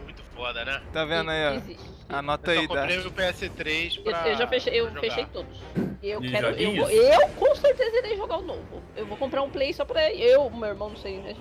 Muito 0.05 0.23
foda, 0.35 0.65
né? 0.65 0.81
Tá 0.93 1.05
vendo 1.05 1.31
aí, 1.31 1.49
ó? 1.49 1.55
Existe. 1.57 1.91
Anota 2.09 2.53
Eu 2.55 2.61
aí, 2.61 2.69
comprei 2.69 2.99
o 2.99 3.11
PS3 3.13 3.97
Eu, 3.99 4.03
pra. 4.05 4.29
eu 4.29 4.37
já 4.37 4.47
fechei, 4.47 4.81
eu 4.81 4.91
fechei 4.93 5.25
todos. 5.27 5.61
Eu 6.03 6.23
E 6.25 6.31
quero. 6.31 6.49
Eu, 6.49 6.75
vou- 6.77 6.91
eu 6.91 7.29
com 7.31 7.55
certeza 7.55 7.97
irei 7.99 8.17
jogar 8.17 8.39
o 8.39 8.43
novo. 8.43 8.83
Eu 8.97 9.07
vou 9.07 9.17
comprar 9.17 9.43
um 9.43 9.51
play 9.51 9.73
só 9.73 9.85
pra. 9.85 10.13
Eu, 10.13 10.49
meu 10.51 10.69
irmão, 10.71 10.89
não 10.91 10.97
sei, 10.97 11.19
né? 11.19 11.37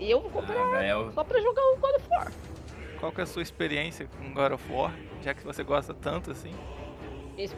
Eu 0.00 0.20
vou 0.20 0.30
comprar 0.30 0.60
Ah, 0.60 0.70
velho. 0.78 1.12
só 1.12 1.24
pra 1.24 1.40
jogar 1.40 1.62
o 1.62 1.76
God 1.78 1.94
of 1.96 2.08
War. 2.10 2.32
Qual 3.00 3.12
que 3.12 3.20
é 3.20 3.24
a 3.24 3.26
sua 3.26 3.42
experiência 3.42 4.06
com 4.18 4.32
God 4.34 4.52
of 4.52 4.72
War? 4.72 4.92
Já 5.22 5.32
que 5.34 5.42
você 5.44 5.62
gosta 5.64 5.94
tanto 5.94 6.30
assim. 6.30 6.52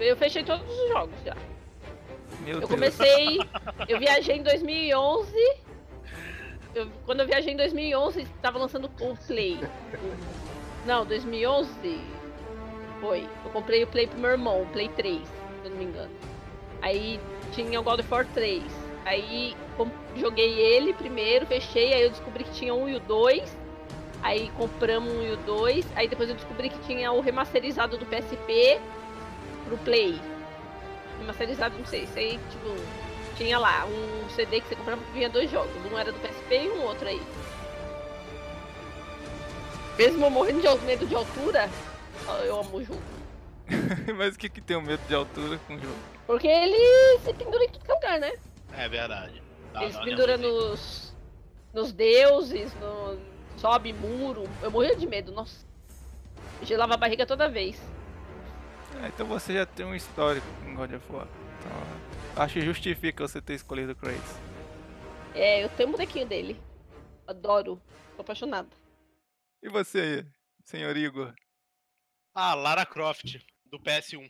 Eu 0.01 0.17
fechei 0.17 0.43
todos 0.45 0.67
os 0.69 0.89
jogos 0.89 1.15
já. 1.25 1.37
Meu 2.41 2.55
Eu 2.55 2.59
Deus. 2.61 2.71
comecei. 2.71 3.41
Eu 3.89 3.99
viajei 3.99 4.37
em 4.37 4.43
2011. 4.43 5.33
eu- 6.75 6.89
quando 7.07 7.21
eu 7.21 7.27
viajei 7.27 7.53
em 7.53 7.57
2011, 7.57 8.25
tava 8.41 8.59
lançando 8.59 8.91
o 9.01 9.17
Play. 9.27 9.59
Não, 10.87 11.05
2011 11.05 12.01
foi. 13.01 13.27
Eu 13.45 13.51
comprei 13.51 13.83
o 13.83 13.87
Play 13.87 14.07
pro 14.07 14.19
meu 14.19 14.31
irmão, 14.31 14.63
o 14.63 14.67
Play 14.67 14.89
3, 14.91 15.21
se 15.27 15.65
eu 15.65 15.71
não 15.71 15.77
me 15.79 15.85
engano. 15.85 16.11
Aí 16.81 17.19
tinha 17.53 17.81
o 17.81 17.83
God 17.83 18.01
of 18.01 18.13
War 18.13 18.27
3. 18.33 18.63
Aí 19.05 19.57
joguei 20.17 20.59
ele 20.61 20.93
primeiro, 20.93 21.47
fechei, 21.47 21.93
aí 21.95 22.03
eu 22.03 22.11
descobri 22.11 22.45
que 22.45 22.53
tinha 22.53 22.75
um 22.75 22.89
e 22.89 22.95
o 22.95 23.01
2. 23.01 23.57
Aí 24.23 24.51
compramos 24.57 25.13
um 25.13 25.23
e 25.23 25.33
o 25.33 25.37
2. 25.39 25.85
Aí 25.97 26.07
depois 26.07 26.29
eu 26.29 26.35
descobri 26.37 26.69
que 26.69 26.79
tinha 26.81 27.11
o 27.11 27.21
remasterizado 27.21 27.97
do 27.97 28.05
PSP 28.07 28.79
pro 29.67 29.79
Play 29.79 30.21
remasterizado, 31.19 31.79
não 31.79 31.87
sei, 31.87 32.03
isso 32.05 32.19
aí, 32.19 32.39
tipo, 32.39 33.37
tinha 33.37 33.59
lá 33.59 33.85
um 33.87 34.29
CD 34.31 34.61
que 34.61 34.69
você 34.69 34.77
comprava 34.77 35.03
que 35.05 35.13
vinha 35.13 35.29
dois 35.29 35.51
jogos, 35.51 35.71
um 35.93 35.99
era 35.99 36.11
do 36.13 36.19
PSP 36.21 36.65
e 36.65 36.69
um 36.71 36.83
outro 36.83 37.07
aí. 37.07 37.21
Mesmo 39.99 40.25
eu 40.25 40.31
morrendo 40.31 40.61
de 40.61 40.87
medo 40.87 41.07
de 41.07 41.15
altura, 41.15 41.69
eu 42.45 42.61
amo 42.61 42.77
o 42.77 42.85
jogo. 42.85 43.03
Mas 44.17 44.35
o 44.35 44.39
que 44.39 44.49
que 44.49 44.61
tem 44.61 44.77
o 44.77 44.83
medo 44.83 45.03
de 45.07 45.15
altura 45.15 45.59
com 45.67 45.75
o 45.75 45.79
jogo? 45.79 45.95
Porque 46.27 46.47
ele 46.47 47.19
se 47.21 47.33
pendura 47.35 47.65
em 47.65 47.69
tudo 47.69 47.85
que 47.85 47.91
é 47.91 47.95
lugar, 47.95 48.21
né? 48.21 48.33
É 48.73 48.89
verdade. 48.89 49.43
Dá- 49.73 49.83
ele 49.83 49.93
se 49.93 50.05
pendura 50.05 50.37
nos, 50.37 51.13
nos 51.75 51.93
deuses, 51.93 52.73
no, 52.75 53.19
sobe 53.57 53.93
muro. 53.93 54.45
Eu 54.63 54.71
morria 54.71 54.97
de 54.97 55.07
medo, 55.07 55.33
nossa. 55.33 55.67
Gelava 56.63 56.95
a 56.95 56.97
barriga 56.97 57.27
toda 57.27 57.49
vez. 57.49 57.81
Ah, 59.01 59.09
então 59.09 59.27
você 59.27 59.55
já 59.55 59.67
tem 59.67 59.87
um 59.87 59.95
histórico 59.95 60.47
com 60.63 60.75
God 60.75 60.93
of 60.93 61.13
War. 61.13 61.29
Então, 61.59 62.43
acho 62.43 62.55
que 62.55 62.61
justifica 62.61 63.27
você 63.27 63.41
ter 63.41 63.55
escolhido 63.55 63.93
o 63.93 63.97
Kratos. 63.97 64.37
É, 65.35 65.63
eu 65.63 65.69
tenho 65.71 65.89
um 65.89 65.93
bonequinho 65.93 66.27
dele. 66.27 66.61
Adoro. 67.27 67.81
Tô 68.17 68.23
apaixonada. 68.23 68.69
E 69.63 69.69
você, 69.69 70.27
senhor 70.65 70.97
Igor? 70.97 71.33
Ah, 72.35 72.55
Lara 72.55 72.85
Croft, 72.85 73.39
do 73.67 73.79
PS1. 73.79 74.29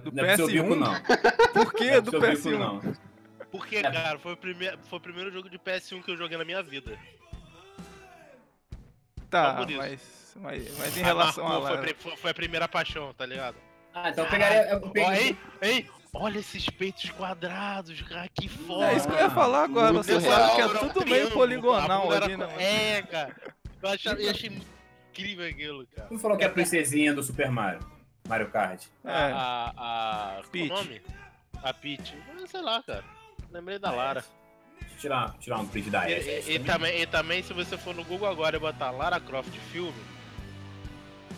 Do 0.00 0.12
não 0.12 0.24
é 0.24 0.36
pro 0.36 0.36
seu 0.36 0.46
PS1? 0.48 0.62
bico, 0.62 0.76
não. 0.76 1.02
Por 1.52 1.72
que 1.74 1.84
é 1.84 2.00
do 2.00 2.10
pro 2.10 2.20
seu 2.20 2.30
bico, 2.30 2.48
PS1? 2.48 2.58
não. 2.58 2.80
Porque, 3.50 3.76
É. 3.76 3.82
cara, 3.82 4.18
foi 4.18 4.32
o, 4.32 4.36
primeiro, 4.36 4.78
foi 4.88 4.98
o 4.98 5.02
primeiro 5.02 5.30
jogo 5.32 5.48
de 5.50 5.58
PS1 5.58 6.02
que 6.02 6.10
eu 6.12 6.16
joguei 6.16 6.36
na 6.38 6.44
minha 6.44 6.62
vida. 6.62 6.96
Tá, 9.28 9.64
mas, 9.76 10.34
mas, 10.36 10.78
mas 10.78 10.96
em 10.96 11.02
Ah, 11.02 11.06
relação 11.06 11.46
a 11.46 11.48
marcou, 11.50 11.66
foi, 11.66 11.70
Lara. 11.76 11.82
pri- 11.82 11.96
foi- 11.98 12.16
foi 12.16 12.30
a 12.30 12.34
primeira 12.34 12.68
paixão, 12.68 13.14
tá 13.14 13.24
ligado? 13.24 13.56
Ah, 13.94 14.10
então 14.10 14.24
eu 14.24 14.30
pegaria. 14.30 14.70
Eu 14.70 14.80
pegaria 14.90 15.20
ei, 15.22 15.36
ei, 15.62 15.86
olha 16.12 16.38
esses 16.38 16.68
peitos 16.70 17.10
quadrados, 17.10 18.00
cara, 18.02 18.28
que 18.28 18.48
foda. 18.48 18.90
É 18.92 18.96
isso 18.96 19.06
que 19.08 19.14
eu 19.14 19.18
ia 19.18 19.30
falar 19.30 19.64
agora, 19.64 19.92
Muito 19.92 20.04
você 20.06 20.18
real, 20.18 20.32
sabe 20.48 20.54
que 20.56 20.60
é 20.62 20.88
tudo 20.88 21.06
meio 21.06 21.28
a 21.28 21.30
poligonal 21.30 22.10
ali, 22.10 22.36
né? 22.36 22.48
É, 22.58 23.02
cara. 23.02 23.36
Eu 23.82 23.88
achei, 23.88 24.12
eu 24.12 24.30
achei 24.30 24.50
incrível 25.12 25.46
aquilo, 25.48 25.86
cara. 25.94 26.08
Tu 26.08 26.18
falou 26.18 26.36
que 26.36 26.44
é 26.44 26.46
a 26.46 26.50
princesinha 26.50 27.14
do 27.14 27.22
Super 27.22 27.50
Mario. 27.50 27.80
Mario 28.30 28.48
Kart. 28.50 28.80
É, 29.04 29.32
A. 29.34 29.72
a. 29.76 30.42
Peach. 30.52 30.68
Qual 30.68 30.80
o 30.80 30.84
nome? 30.84 31.02
A 31.64 31.74
Peach. 31.74 32.16
Ah, 32.30 32.46
Sei 32.46 32.62
lá, 32.62 32.82
cara. 32.82 33.04
Lembrei 33.50 33.78
da 33.78 33.90
Lara. 33.90 34.24
Deixa 34.78 34.94
eu 34.94 35.00
tirar, 35.00 35.34
tirar 35.40 35.58
um 35.58 35.66
print 35.66 35.90
da 35.90 36.08
E, 36.08 36.14
S. 36.14 36.50
e- 36.50 36.54
e 36.54 36.58
também, 36.60 37.00
e 37.02 37.06
também, 37.06 37.42
se 37.42 37.52
você 37.52 37.76
for 37.76 37.92
no 37.94 38.04
Google 38.04 38.28
agora 38.28 38.56
e 38.56 38.60
botar 38.60 38.90
Lara 38.92 39.18
Croft 39.18 39.50
filme. 39.72 39.92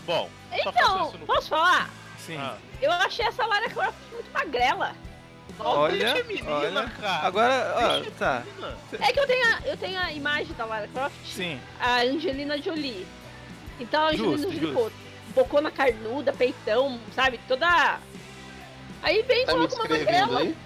Bom, 0.04 0.28
Então, 0.52 1.12
no 1.12 1.26
posso 1.26 1.48
falar? 1.48 1.88
sim. 2.18 2.36
Ah, 2.36 2.56
Eu 2.80 2.92
achei 2.92 3.24
essa 3.24 3.46
Lara 3.46 3.68
Croft 3.70 3.96
muito 4.12 4.30
magrela. 4.32 4.94
Olha, 5.58 5.96
deixa 5.98 6.20
a 6.20 6.24
menina, 6.24 6.50
olha. 6.50 6.88
cara. 6.90 7.26
Agora, 7.26 7.74
ó, 7.76 7.98
a 8.08 8.10
tá. 8.18 8.42
É 9.00 9.12
que 9.12 9.20
eu 9.20 9.26
tenho, 9.26 9.46
a, 9.46 9.60
eu 9.64 9.76
tenho 9.76 9.98
a 9.98 10.12
imagem 10.12 10.54
da 10.56 10.64
Lara 10.64 10.88
Croft, 10.88 11.14
Sim, 11.24 11.60
a 11.80 12.00
Angelina 12.00 12.60
Jolie. 12.60 13.06
Então 13.80 14.02
a 14.02 14.08
Angelina 14.08 14.36
Justo, 14.38 14.52
Jolie, 14.52 14.72
bocona 15.34 15.70
carnuda, 15.70 16.32
peitão, 16.32 16.98
sabe? 17.14 17.38
Toda. 17.48 17.98
Aí 19.02 19.22
vem 19.22 19.42
e 19.42 19.46
Tá 19.46 19.52
coloca 19.52 19.74
uma 19.74 19.88
magrela. 19.88 20.40
aí? 20.40 20.56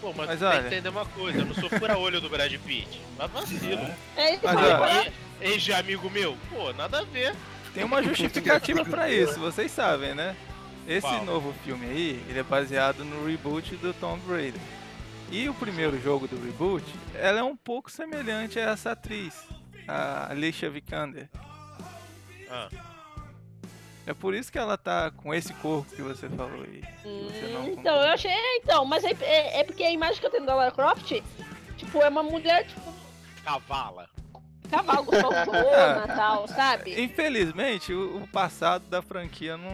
Pô, 0.00 0.12
mas, 0.14 0.26
Mas 0.26 0.42
olha. 0.42 0.66
entender 0.66 0.88
uma 0.88 1.06
coisa, 1.06 1.38
eu 1.38 1.46
não 1.46 1.54
sou 1.54 1.68
fura-olho 1.70 2.20
do 2.20 2.28
Brad 2.28 2.52
Pitt. 2.58 3.00
Mas 3.16 3.30
vacilo. 3.30 3.72
Ele 4.16 4.38
Mas, 4.42 4.54
fala, 4.54 4.80
ó, 4.80 4.84
"Ah, 4.84 5.06
E- 5.40 5.52
Ex 5.52 5.70
amigo 5.70 6.08
meu? 6.10 6.36
Pô, 6.50 6.72
nada 6.74 7.00
a 7.00 7.02
ver. 7.04 7.34
tem 7.74 7.84
uma 7.84 8.02
justificativa 8.02 8.84
pra 8.84 9.10
isso, 9.10 9.38
vocês 9.40 9.70
sabem, 9.72 10.14
né? 10.14 10.36
Esse 10.86 11.10
novo 11.24 11.54
filme 11.64 11.86
aí, 11.86 12.24
ele 12.28 12.38
é 12.38 12.42
baseado 12.42 13.04
no 13.04 13.26
reboot 13.26 13.74
do 13.76 13.92
Tomb 13.94 14.20
Raider. 14.28 14.60
E 15.30 15.48
o 15.48 15.54
primeiro 15.54 16.00
jogo 16.00 16.28
do 16.28 16.36
reboot, 16.36 16.84
ela 17.14 17.40
é 17.40 17.42
um 17.42 17.56
pouco 17.56 17.90
semelhante 17.90 18.58
a 18.60 18.70
essa 18.70 18.92
atriz, 18.92 19.34
a 19.88 20.30
Alicia 20.30 20.68
Vikander. 20.70 21.28
Ah, 22.50 22.68
É 24.06 24.12
por 24.12 24.34
isso 24.34 24.52
que 24.52 24.58
ela 24.58 24.76
tá 24.76 25.10
com 25.10 25.32
esse 25.32 25.52
corpo 25.54 25.90
que 25.94 26.02
você 26.02 26.28
falou 26.28 26.62
aí. 26.62 26.82
você 27.02 27.46
não 27.52 27.66
então, 27.68 27.96
eu 27.96 28.12
achei. 28.12 28.30
é, 28.30 28.56
Então, 28.58 28.84
mas 28.84 29.02
é, 29.04 29.16
é, 29.20 29.60
é 29.60 29.64
porque 29.64 29.82
a 29.82 29.90
imagem 29.90 30.20
que 30.20 30.26
eu 30.26 30.30
tenho 30.30 30.44
da 30.44 30.54
Lara 30.54 30.70
Croft, 30.70 31.22
tipo, 31.76 32.02
é 32.02 32.08
uma 32.08 32.22
mulher, 32.22 32.66
tipo, 32.66 32.92
cavala. 33.42 34.08
cavalo 34.70 35.04
gostosona 35.04 36.04
e 36.04 36.16
tal, 36.16 36.46
sabe? 36.48 37.02
Infelizmente, 37.02 37.92
o, 37.94 38.18
o 38.22 38.28
passado 38.28 38.84
da 38.88 39.00
franquia 39.00 39.56
não, 39.56 39.70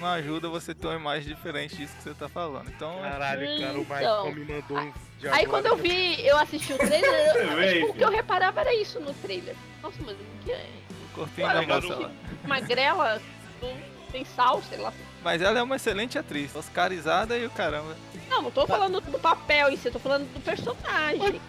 não 0.00 0.08
ajuda 0.08 0.48
você 0.48 0.74
ter 0.74 0.88
uma 0.88 0.96
imagem 0.96 1.32
diferente 1.34 1.76
disso 1.76 1.94
que 1.96 2.02
você 2.02 2.14
tá 2.14 2.28
falando. 2.28 2.68
Então, 2.68 2.98
Caralho, 3.00 3.60
cara, 3.60 3.78
o 3.78 3.82
Então. 3.82 3.96
Michael 3.96 4.34
me 4.34 4.44
mandou 4.44 4.78
um 4.78 4.92
Aí 5.32 5.44
agora 5.44 5.48
quando 5.48 5.66
eu 5.66 5.76
vi, 5.76 6.24
eu 6.24 6.36
assisti 6.36 6.72
o 6.72 6.78
trailer, 6.78 7.36
eu, 7.36 7.68
tipo, 7.74 7.86
o 7.90 7.94
que 7.94 8.04
eu 8.04 8.10
reparava 8.10 8.60
era 8.60 8.74
isso 8.74 9.00
no 9.00 9.12
trailer. 9.14 9.54
Nossa, 9.82 9.96
mas 10.04 10.16
que 10.44 10.52
é? 10.52 10.66
o 10.90 11.14
corpinho 11.14 11.46
Olha, 11.48 11.66
da 11.66 11.80
moça. 11.80 12.12
Magrela, 12.44 13.20
não 13.62 14.06
tem 14.10 14.24
sal, 14.24 14.62
sei 14.62 14.78
lá. 14.78 14.92
Mas 15.22 15.42
ela 15.42 15.58
é 15.58 15.62
uma 15.62 15.76
excelente 15.76 16.18
atriz, 16.18 16.54
oscarizada 16.54 17.36
e 17.36 17.46
o 17.46 17.50
caramba. 17.50 17.96
Não, 18.28 18.42
não 18.42 18.50
tô 18.50 18.66
falando 18.66 19.00
do 19.00 19.18
papel 19.18 19.70
em 19.70 19.76
si, 19.76 19.86
eu 19.88 19.92
tô 19.92 19.98
falando 19.98 20.32
do 20.32 20.40
personagem. 20.40 21.40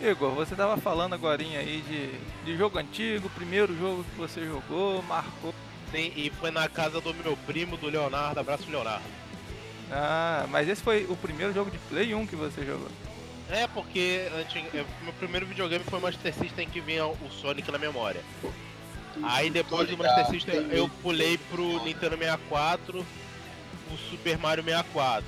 Igor, 0.00 0.32
você 0.32 0.54
tava 0.54 0.76
falando 0.76 1.14
agora 1.14 1.40
aí 1.40 1.82
de, 1.86 2.44
de 2.44 2.56
jogo 2.56 2.78
antigo, 2.78 3.30
primeiro 3.30 3.76
jogo 3.76 4.04
que 4.04 4.16
você 4.16 4.44
jogou, 4.44 5.02
marcou. 5.02 5.54
Sim, 5.90 6.12
e 6.16 6.30
foi 6.30 6.50
na 6.50 6.68
casa 6.68 7.00
do 7.00 7.14
meu 7.14 7.36
primo, 7.46 7.76
do 7.76 7.86
Leonardo. 7.88 8.40
Abraço, 8.40 8.68
Leonardo. 8.68 9.04
Ah, 9.92 10.46
mas 10.50 10.68
esse 10.68 10.82
foi 10.82 11.06
o 11.08 11.16
primeiro 11.16 11.52
jogo 11.52 11.70
de 11.70 11.78
Play 11.78 12.14
1 12.14 12.26
que 12.26 12.34
você 12.34 12.64
jogou. 12.64 12.88
É, 13.50 13.66
porque 13.68 14.28
antig... 14.40 14.66
é, 14.74 14.84
meu 15.02 15.12
primeiro 15.12 15.46
videogame 15.46 15.84
foi 15.84 16.00
Master 16.00 16.34
System 16.34 16.68
que 16.68 16.80
vinha 16.80 17.06
o 17.06 17.16
Sonic 17.30 17.70
na 17.70 17.78
memória. 17.78 18.20
Aí 19.22 19.50
depois 19.50 19.88
do 19.88 19.96
Master 19.96 20.26
System 20.26 20.68
eu 20.70 20.88
pulei 21.02 21.38
pro 21.50 21.82
Nintendo 21.84 22.16
64, 22.16 22.98
o 23.00 23.96
Super 24.10 24.38
Mario 24.38 24.64
64. 24.64 25.24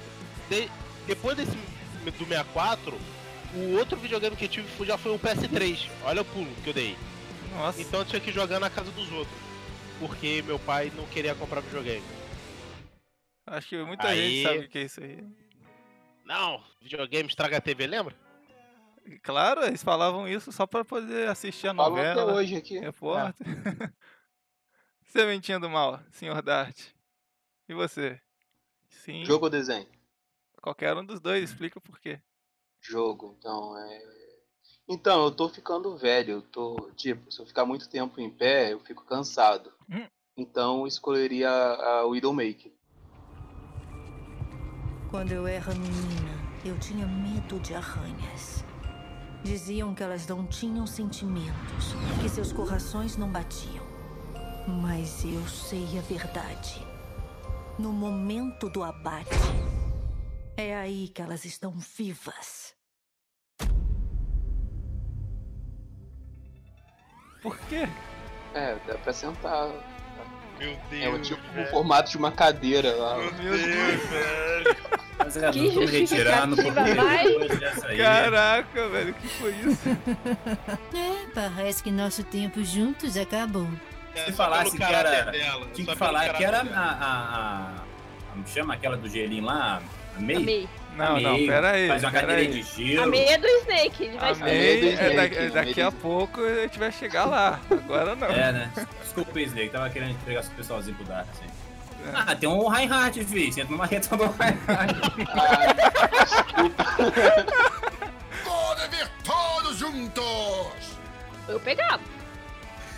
De- 0.51 0.71
Depois 1.07 1.37
desse 1.37 1.53
do 2.05 2.25
64, 2.27 2.99
o 3.55 3.77
outro 3.79 3.97
videogame 3.97 4.35
que 4.37 4.45
eu 4.45 4.49
tive 4.49 4.69
já 4.85 4.99
foi 4.99 5.13
o 5.15 5.19
PS3. 5.19 5.89
Olha 6.05 6.23
o 6.23 6.25
pulo 6.25 6.49
que 6.65 6.71
eu 6.71 6.75
dei. 6.75 6.97
Nossa, 7.53 7.81
Então 7.81 8.01
eu 8.01 8.07
tinha 8.07 8.21
que 8.21 8.33
jogar 8.33 8.59
na 8.61 8.69
casa 8.71 8.91
dos 8.91 9.11
outros. 9.13 9.37
Porque 9.99 10.43
meu 10.47 10.59
pai 10.59 10.93
não 10.95 11.07
queria 11.07 11.35
comprar 11.35 11.61
videogame. 11.61 12.03
acho 13.47 13.69
que 13.69 13.83
muita 13.85 14.09
Aí- 14.09 14.43
gente 14.43 14.43
sabe 14.43 14.59
o 14.67 14.69
que 14.69 14.79
é 14.79 14.83
isso 14.83 15.01
aí. 15.03 15.25
Não, 16.25 16.61
videogame 16.83 17.29
estraga 17.29 17.57
a 17.59 17.61
TV, 17.61 17.87
lembra? 17.87 18.15
Claro, 19.23 19.65
eles 19.65 19.83
falavam 19.83 20.27
isso 20.29 20.51
só 20.53 20.67
pra 20.67 20.85
poder 20.85 21.29
assistir 21.29 21.69
a 21.69 21.75
Falam 21.75 21.91
novela. 21.97 22.23
até 22.23 22.33
hoje 22.33 22.57
aqui. 22.57 22.79
Repórter. 22.79 23.47
Sementinha 25.07 25.59
do 25.59 25.71
mal, 25.71 26.01
senhor 26.11 26.43
Dart. 26.43 26.77
E 27.69 27.75
você? 27.75 28.21
Sim. 28.89 29.25
Jogo 29.25 29.47
ou 29.47 29.51
desenho? 29.51 29.87
Qualquer 30.61 30.97
um 30.97 31.05
dos 31.05 31.21
dois, 31.21 31.45
explica 31.51 31.81
por 31.81 31.99
quê. 32.01 32.21
Jogo, 32.81 33.37
então 33.39 33.79
é. 33.79 34.03
Então, 34.89 35.25
eu 35.25 35.31
tô 35.33 35.49
ficando 35.49 35.97
velho, 35.97 36.33
eu 36.33 36.43
tô. 36.43 36.91
Tipo, 36.97 37.31
se 37.31 37.41
eu 37.41 37.47
ficar 37.47 37.65
muito 37.65 37.89
tempo 37.89 38.21
em 38.21 38.31
pé, 38.31 38.73
eu 38.73 38.81
fico 38.81 39.05
cansado. 39.05 39.73
Hum. 39.91 40.07
Então 40.37 40.81
eu 40.81 40.87
escolheria 40.87 41.49
a 41.51 42.01
a 42.01 42.07
Widowmaker. 42.07 42.73
Quando 45.11 45.33
eu 45.33 45.47
era 45.47 45.73
menina, 45.75 46.33
eu 46.65 46.79
tinha 46.79 47.07
medo 47.07 47.59
de 47.61 47.75
aranhas. 47.75 48.65
Diziam 49.47 49.95
que 49.95 50.03
elas 50.03 50.27
não 50.27 50.45
tinham 50.45 50.89
sentimentos, 50.89 51.95
que 52.21 52.29
seus 52.29 52.53
corações 52.53 53.17
não 53.17 53.31
batiam. 53.31 53.87
Mas 54.67 55.25
eu 55.25 55.47
sei 55.47 55.97
a 55.97 56.03
verdade. 56.03 56.85
No 57.79 57.93
momento 57.93 58.69
do 58.69 58.83
abate, 58.83 59.31
é 60.57 60.75
aí 60.77 61.07
que 61.07 61.23
elas 61.23 61.45
estão 61.45 61.71
vivas. 61.97 62.75
Por 67.41 67.57
quê? 67.69 67.89
É, 68.53 68.77
dá 68.85 68.99
pra 68.99 69.13
sentar. 69.13 69.69
Meu 70.59 70.77
Deus. 70.91 71.05
É 71.05 71.09
o 71.09 71.23
tipo 71.23 71.61
o 71.61 71.67
formato 71.67 72.11
de 72.11 72.17
uma 72.17 72.33
cadeira 72.33 72.97
lá. 72.97 73.17
Meu 73.17 73.31
Deus, 73.33 73.61
velho. 73.61 75.06
Mas 75.27 75.37
é, 75.37 75.51
Que 75.51 75.59
eu 75.67 75.73
tô 75.75 75.81
me 75.81 75.87
retirando 75.87 76.55
porque 76.57 76.71
justificativa 76.71 77.03
mais- 77.05 77.29
depois 77.29 77.59
dessa 77.59 77.87
aí. 77.89 77.99
Caraca, 77.99 78.89
velho, 78.89 79.11
o 79.11 79.15
que 79.15 79.29
foi 79.29 79.51
isso? 79.55 79.79
É, 80.97 81.27
parece 81.35 81.83
que 81.83 81.91
nosso 81.91 82.23
tempo 82.23 82.63
juntos 82.65 83.17
acabou. 83.17 83.67
É, 84.15 84.25
Se 84.27 84.33
falasse 84.33 84.77
que 84.77 84.83
era. 84.83 85.23
dela, 85.33 85.67
Tinha 85.75 85.87
que 85.89 85.97
falar 85.97 86.33
que 86.33 86.45
era 86.45 86.59
a. 86.61 86.63
a, 86.63 86.93
a, 86.93 87.59
a- 87.71 87.73
como 88.33 88.47
chama 88.47 88.75
aquela 88.75 88.97
do 88.97 89.09
gelinho 89.09 89.45
lá? 89.45 89.83
A 90.17 90.21
Mei? 90.21 90.37
Amei. 90.37 90.69
Não, 90.97 91.21
não, 91.21 91.33
Mei, 91.35 91.47
pera 91.47 91.71
aí. 91.73 91.89
Faz 91.89 92.03
uma 92.05 92.19
aí. 92.35 92.47
de 92.47 92.63
gelo. 92.63 93.03
Amei 93.03 93.25
é 93.27 93.37
do 93.37 93.47
Snake. 93.47 94.05
Ele 94.05 94.17
vai 94.17 94.31
A. 94.31 94.35
May, 94.37 94.51
é 94.51 94.75
Snake, 94.79 95.15
da- 95.37 95.43
a 95.43 95.49
daqui 95.65 95.81
May 95.81 95.89
a 95.89 95.93
pouco 95.93 96.41
a 96.41 96.55
gente 96.63 96.79
vai 96.79 96.93
chegar 96.93 97.25
lá. 97.27 97.61
Agora 97.71 98.15
não. 98.15 98.29
É, 98.29 98.53
né? 98.53 98.73
Desculpa, 99.03 99.41
Snake. 99.41 99.71
Tava 99.71 99.91
querendo 99.91 100.13
entregar 100.13 100.43
o 100.45 100.51
pessoalzinho 100.51 100.97
pro 100.97 101.05
Dark, 101.05 101.27
assim. 101.33 101.45
Ah, 102.15 102.35
tem 102.37 102.49
um 102.49 102.69
Reinhardt, 102.69 103.25
fi. 103.25 103.53
Senta 103.53 103.71
numa 103.71 103.87
reta 103.87 104.17
do 104.17 104.25
Reinhardt. 104.27 105.01
Podem 108.45 108.89
vir 108.91 109.09
todos 109.25 109.77
juntos! 109.79 110.97
Eu 111.49 111.61
pegava. 111.61 112.01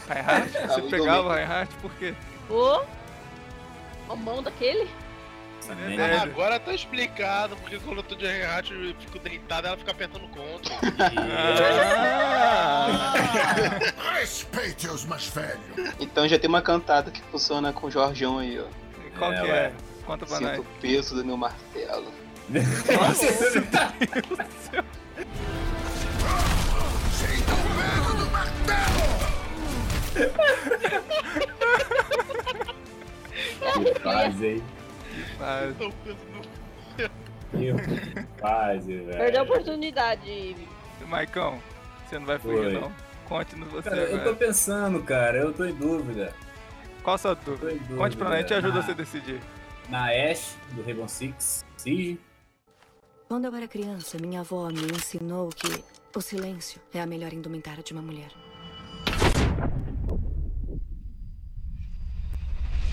Reinhardt? 0.09 0.57
Ah, 0.59 0.67
Você 0.69 0.83
pegava 0.83 1.29
o. 1.29 1.33
Reinhardt 1.33 1.75
por 1.77 1.93
quê? 1.95 2.15
Ô. 2.51 2.83
A 4.11 4.17
mão 4.17 4.43
daquele. 4.43 4.89
É. 5.99 6.17
Agora 6.19 6.59
tá 6.59 6.73
explicado, 6.73 7.55
porque 7.57 7.79
quando 7.81 7.99
eu 7.99 8.03
tô 8.03 8.15
de 8.15 8.25
Reinhardt 8.27 8.73
eu 8.73 8.95
fico 9.01 9.19
deitado 9.19 9.67
ela 9.67 9.77
fica 9.77 9.91
apertando 9.91 10.25
o 10.25 10.29
control. 10.29 10.79
Ah! 11.37 13.13
Respeite 14.19 14.89
os 14.89 15.05
mais 15.05 15.27
velhos! 15.29 15.61
Então 16.01 16.27
já 16.27 16.39
tem 16.39 16.49
uma 16.49 16.63
cantada 16.63 17.11
que 17.11 17.21
funciona 17.31 17.71
com 17.71 17.87
o 17.89 17.91
Jorgeão 17.91 18.39
aí, 18.39 18.59
ó. 18.59 18.65
Qual 19.19 19.33
É, 19.33 19.41
que 19.43 19.51
é? 19.51 19.73
Conta 20.07 20.25
pra 20.27 20.37
Sinto 20.39 20.49
nós. 20.49 20.59
o 20.61 20.65
peso 20.81 21.15
do 21.17 21.25
meu 21.25 21.37
martelo. 21.37 22.13
Sinta 27.13 27.53
o 27.53 27.57
peso 27.77 28.17
do 28.17 28.31
martelo! 28.31 29.09
Que 33.75 34.01
fase, 34.01 34.47
hein? 34.47 34.63
Ah, 35.41 35.73
Tô 35.79 35.91
pensando- 35.93 36.49
Que 37.51 38.41
fase, 38.41 38.95
velho. 38.97 39.19
Perdeu 39.19 39.41
a 39.41 39.45
oportunidade. 39.45 40.57
Maicão, 41.07 41.61
você 42.09 42.19
não 42.19 42.27
vai 42.27 42.39
fugir 42.39 42.59
Oi. 42.67 42.73
não? 42.81 42.93
Conte-nos 43.27 43.71
você 43.71 43.89
Cara, 43.91 44.03
eu 44.03 44.25
tô 44.25 44.35
pensando, 44.37 45.03
cara. 45.03 45.39
Eu 45.39 45.53
tô 45.53 45.65
em 45.65 45.75
dúvida. 45.75 46.33
Qual 47.09 47.15
a 47.15 47.19
sua 47.19 47.35
dúvida? 47.35 47.71
dúvida. 47.71 47.97
Conte 47.97 48.17
pra 48.19 48.29
nós, 48.29 48.35
a 48.37 48.41
gente 48.43 48.53
ajuda 48.53 48.75
na, 48.75 48.83
você 48.83 48.91
a 48.91 48.95
decidir. 48.95 49.41
Na 49.89 50.11
Ash, 50.11 50.59
do 50.73 50.83
Rainbow 50.83 51.09
Six 51.09 51.65
Siege. 51.79 52.21
Quando 53.27 53.47
eu 53.47 53.55
era 53.55 53.67
criança, 53.67 54.19
minha 54.19 54.41
avó 54.41 54.69
me 54.69 54.83
ensinou 54.95 55.49
que 55.49 55.83
o 56.15 56.21
silêncio 56.21 56.79
é 56.93 57.01
a 57.01 57.07
melhor 57.07 57.33
indumentária 57.33 57.83
de 57.83 57.95
uma 57.95 58.03
mulher. 58.03 58.29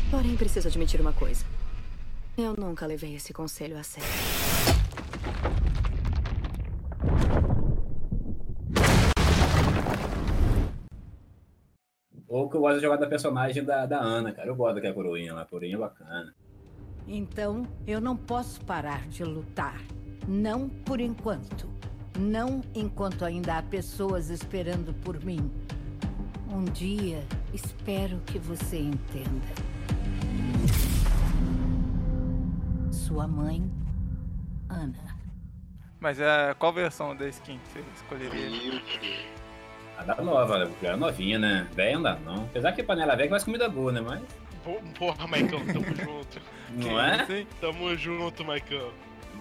Porém, 0.09 0.37
preciso 0.37 0.69
admitir 0.69 1.01
uma 1.01 1.11
coisa. 1.11 1.43
Eu 2.37 2.55
nunca 2.57 2.85
levei 2.85 3.15
esse 3.15 3.33
conselho 3.33 3.77
a 3.77 3.83
sério. 3.83 4.54
Ou 12.35 12.49
que 12.49 12.57
eu 12.57 12.59
gosto 12.59 12.75
de 12.75 12.81
jogar 12.81 12.97
da 12.97 13.07
personagem 13.07 13.63
da, 13.63 13.85
da 13.85 13.97
Ana, 13.97 14.33
cara. 14.33 14.49
Eu 14.49 14.57
gosto 14.57 14.75
daquela 14.75 14.93
coroinha 14.93 15.33
lá. 15.33 15.43
A 15.43 15.45
coroinha 15.45 15.75
é 15.75 15.79
bacana. 15.79 16.35
Então, 17.07 17.65
eu 17.87 18.01
não 18.01 18.17
posso 18.17 18.59
parar 18.65 19.07
de 19.07 19.23
lutar. 19.23 19.79
Não 20.27 20.67
por 20.67 20.99
enquanto. 20.99 21.69
Não 22.19 22.59
enquanto 22.75 23.23
ainda 23.23 23.57
há 23.57 23.63
pessoas 23.63 24.29
esperando 24.29 24.93
por 24.95 25.23
mim. 25.23 25.49
Um 26.49 26.65
dia, 26.65 27.23
espero 27.53 28.19
que 28.25 28.37
você 28.37 28.79
entenda. 28.79 29.47
Sua 32.91 33.25
mãe, 33.29 33.63
Ana. 34.67 35.15
Mas 36.01 36.19
é, 36.19 36.53
qual 36.55 36.73
versão 36.73 37.15
da 37.15 37.29
skin 37.29 37.57
que 37.59 37.79
você 37.79 37.85
escolheria? 37.95 38.81
A 39.97 40.03
da 40.03 40.15
nova, 40.21 40.65
né? 40.65 40.71
É 40.83 40.95
novinha, 40.95 41.39
né? 41.39 41.67
Velha 41.73 41.95
não 41.95 42.01
dá, 42.03 42.15
não. 42.25 42.43
Apesar 42.45 42.71
que 42.73 42.83
panela 42.83 43.15
velha 43.15 43.29
faz 43.29 43.43
comida 43.43 43.67
boa, 43.69 43.91
né? 43.91 44.01
Mas. 44.01 44.21
Porra, 44.97 45.27
Maicão, 45.27 45.59
tamo 45.65 45.85
junto. 45.95 46.41
Não 46.71 46.99
é? 46.99 47.25
Sim. 47.25 47.47
Tamo 47.61 47.95
junto, 47.95 48.43
Maicão. 48.43 48.91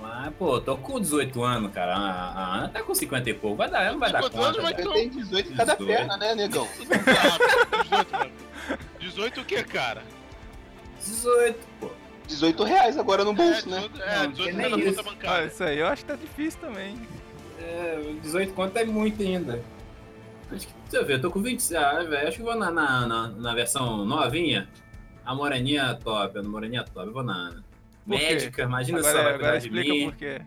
Mas, 0.00 0.34
pô, 0.34 0.60
tô 0.60 0.76
com 0.76 1.00
18 1.00 1.42
anos, 1.42 1.72
cara. 1.72 1.94
A, 1.96 2.56
Ana 2.56 2.68
tá 2.68 2.82
com 2.82 2.94
50 2.94 3.30
e 3.30 3.34
pouco. 3.34 3.56
Vai 3.56 3.70
dar, 3.70 3.82
ela 3.84 3.92
não 3.92 4.00
vai 4.00 4.12
dar 4.12 4.22
conta. 4.22 4.38
anos, 4.38 4.56
velho. 4.62 4.76
Você 4.76 4.92
tem 4.92 5.08
18 5.08 5.52
em 5.52 5.56
cada 5.56 5.74
18. 5.76 5.96
perna, 5.96 6.16
né, 6.16 6.34
negão? 6.34 6.68
18, 6.78 8.12
mano. 8.12 8.30
18 9.00 9.40
o 9.40 9.44
que, 9.44 9.62
cara? 9.64 10.02
18, 11.00 11.58
pô. 11.80 11.90
18 12.26 12.64
reais 12.64 12.98
agora 12.98 13.22
no 13.24 13.32
bolso, 13.34 13.68
é, 13.68 13.70
né? 13.70 13.88
18, 13.88 14.02
é, 14.02 14.16
Não, 14.18 14.30
18 14.32 14.56
nem 14.56 14.70
na 14.70 14.76
isso. 14.78 14.86
conta 14.96 15.00
Ah, 15.00 15.12
bancária. 15.12 15.46
isso 15.46 15.64
aí 15.64 15.78
eu 15.78 15.86
acho 15.86 16.04
que 16.04 16.10
tá 16.10 16.16
difícil 16.16 16.60
também. 16.60 16.96
É, 17.60 18.14
18 18.22 18.52
conto 18.54 18.76
é 18.78 18.84
muito 18.84 19.22
ainda. 19.22 19.62
Acho 20.54 20.66
que, 20.66 20.72
deixa 20.82 20.96
eu 20.96 21.06
ver, 21.06 21.14
eu 21.14 21.20
tô 21.20 21.30
com 21.30 21.42
20. 21.42 21.76
Ah, 21.76 22.02
velho, 22.02 22.28
acho 22.28 22.36
que 22.38 22.42
vou 22.42 22.54
na, 22.56 22.70
na, 22.70 23.06
na, 23.06 23.28
na 23.28 23.54
versão 23.54 24.04
novinha. 24.04 24.68
A 25.24 25.34
moreninha 25.34 25.94
top, 26.02 26.38
a 26.38 26.42
moreninha 26.42 26.84
top. 26.84 27.06
Eu 27.06 27.12
vou 27.12 27.22
na? 27.22 27.62
Médica, 28.06 28.62
imagina 28.62 29.02
só, 29.02 29.08
Agora, 29.08 29.22
vai 29.24 29.34
agora 29.34 29.52
cuidar 29.52 29.58
de 29.58 29.66
explica 29.66 29.94
mim. 29.94 30.04
por 30.10 30.16
quê. 30.16 30.42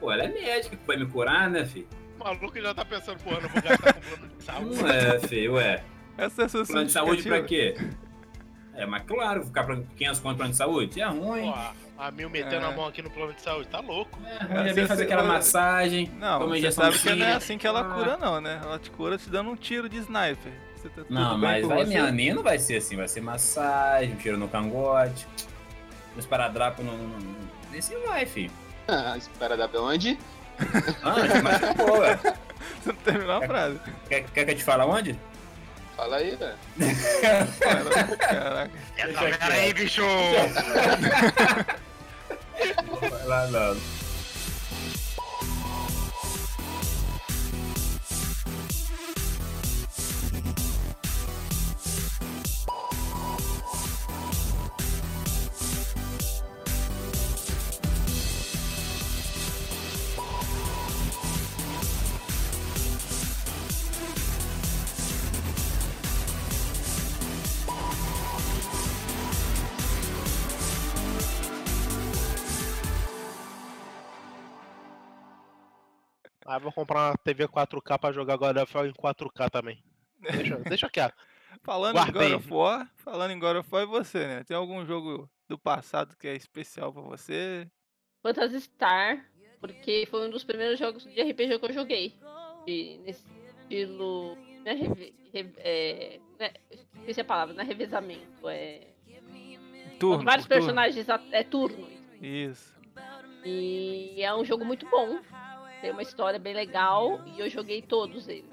Pô, 0.00 0.12
ela 0.12 0.24
é 0.24 0.28
médica, 0.28 0.76
que 0.76 0.86
vai 0.86 0.96
me 0.96 1.06
curar, 1.06 1.48
né, 1.48 1.64
filho? 1.64 1.86
O 2.18 2.24
maluco 2.24 2.60
já 2.60 2.74
tá 2.74 2.84
pensando, 2.84 3.18
porra, 3.22 3.40
não 3.40 3.48
vou 3.48 3.62
gastar 3.62 3.92
com 3.94 4.00
plano 4.00 4.28
de 4.36 4.44
saúde. 4.44 4.74
Não 4.82 4.88
é, 4.88 5.20
filho, 5.20 5.54
ué. 5.54 5.84
Essa 6.18 6.42
é 6.42 6.44
a 6.46 6.48
sua 6.48 6.66
Plano 6.66 6.86
de 6.86 6.92
saúde 6.92 7.22
pra 7.22 7.42
quê? 7.42 7.76
É, 8.74 8.84
mas 8.84 9.04
claro, 9.04 9.44
ficar 9.46 9.64
pra 9.64 9.76
500 9.96 10.20
conto 10.20 10.36
plano 10.36 10.50
de 10.50 10.56
saúde 10.56 11.00
é 11.00 11.06
ruim. 11.06 11.50
Pô, 11.52 11.85
a 11.98 12.10
Mil 12.10 12.28
metendo 12.30 12.64
É. 12.64 12.68
a 12.68 12.70
mão 12.72 12.86
aqui 12.86 13.00
no 13.02 13.10
plano 13.10 13.32
de 13.32 13.40
saúde, 13.42 13.68
tá 13.68 13.80
louco. 13.80 14.18
É 14.24 14.44
É, 14.60 14.64
você- 14.64 14.72
vem 14.74 14.86
fazer 14.86 15.04
aquela 15.04 15.22
massagem. 15.22 16.10
Não, 16.18 16.48
você 16.48 16.70
sabe 16.72 16.98
que 16.98 17.14
não 17.14 17.26
é 17.26 17.32
assim 17.34 17.56
que 17.58 17.66
ela 17.66 17.80
Ah. 17.80 17.94
cura 17.94 18.16
não, 18.16 18.40
né? 18.40 18.60
Ela 18.62 18.78
te 18.78 18.90
cura 18.90 19.16
te 19.18 19.28
dando 19.30 19.50
um 19.50 19.56
tiro 19.56 19.88
de 19.88 19.98
sniper. 19.98 20.52
Você 20.76 20.88
tá 20.90 21.02
Não, 21.08 21.30
bem 21.32 21.40
mas 21.40 21.66
vai, 21.66 21.78
você? 21.78 21.88
minha, 21.88 22.12
minha 22.12 22.34
não 22.34 22.42
vai 22.42 22.58
ser 22.58 22.76
assim, 22.76 22.96
vai 22.96 23.08
ser 23.08 23.20
massagem, 23.20 24.12
um 24.12 24.16
tiro 24.16 24.36
no 24.36 24.48
cangote, 24.48 25.26
um 26.14 26.18
esparadrapo 26.18 26.82
no. 26.82 26.92
no- 26.96 27.18
no- 27.18 27.36
Esse 27.74 27.96
vai, 28.06 28.24
filho. 28.26 28.52
Ah, 28.88 29.16
espera 29.16 29.56
dar 29.56 29.68
pra 29.68 29.80
onde? 29.80 30.18
Ah, 31.02 31.16
mas 31.42 31.58
pô, 31.76 31.98
ué. 32.00 32.16
Você 32.80 32.88
não 32.92 32.94
terminou 32.96 33.36
a 33.42 33.46
frase. 33.46 33.78
Quer, 34.08 34.24
quer 34.32 34.44
que 34.44 34.50
eu 34.52 34.56
te 34.56 34.64
fale 34.64 34.82
aonde? 34.82 35.18
Fala 35.96 36.16
aí, 36.16 36.36
velho. 36.36 36.56
Caraca, 37.58 38.16
Caraca. 38.18 38.70
Essa 38.96 39.44
aí, 39.52 39.72
bicho! 39.72 40.02
Vai 43.00 43.24
lá, 43.24 43.46
não. 43.46 43.95
Ah, 76.46 76.58
vou 76.58 76.72
comprar 76.72 77.10
uma 77.10 77.16
TV 77.18 77.48
4K 77.48 77.98
pra 77.98 78.12
jogar 78.12 78.36
God 78.36 78.56
of 78.56 78.76
War 78.76 78.86
em 78.86 78.92
4K 78.92 79.50
também. 79.50 79.82
Deixa, 80.20 80.56
deixa 80.68 80.88
quieto. 80.90 81.14
Falando 81.62 81.98
em. 81.98 82.12
God 82.12 82.32
of 82.34 82.52
War, 82.52 82.90
falando 82.96 83.30
em 83.32 83.38
God 83.38 83.56
of 83.56 83.68
War, 83.72 83.82
e 83.82 83.86
você, 83.86 84.26
né? 84.26 84.44
Tem 84.44 84.56
algum 84.56 84.84
jogo 84.86 85.28
do 85.48 85.58
passado 85.58 86.16
que 86.16 86.28
é 86.28 86.34
especial 86.36 86.92
pra 86.92 87.02
você? 87.02 87.68
Phantasy 88.22 88.60
Star, 88.60 89.24
porque 89.60 90.06
foi 90.10 90.26
um 90.26 90.30
dos 90.30 90.44
primeiros 90.44 90.78
jogos 90.78 91.04
de 91.04 91.20
RPG 91.22 91.58
que 91.58 91.64
eu 91.66 91.72
joguei. 91.72 92.14
E 92.66 92.98
nesse 92.98 93.24
estilo. 93.62 94.36
Não 94.64 94.72
é, 94.72 94.74
reve, 94.74 95.14
re- 95.32 95.52
é, 95.58 96.20
não 96.38 96.46
é- 96.46 96.52
esqueci 96.98 97.20
a 97.20 97.24
palavra, 97.24 97.54
não 97.54 97.62
é 97.62 97.64
revezamento, 97.64 98.48
é. 98.48 98.80
Turno, 100.00 100.24
vários 100.24 100.46
turno. 100.46 100.60
personagens 100.62 101.06
é 101.32 101.42
turno. 101.44 101.88
Isso. 102.20 102.74
E 103.44 104.20
é 104.20 104.34
um 104.34 104.44
jogo 104.44 104.64
muito 104.64 104.84
bom. 104.90 105.20
Tem 105.80 105.90
uma 105.90 106.02
história 106.02 106.38
bem 106.38 106.54
legal 106.54 107.20
e 107.26 107.40
eu 107.40 107.48
joguei 107.48 107.82
todos 107.82 108.28
eles. 108.28 108.50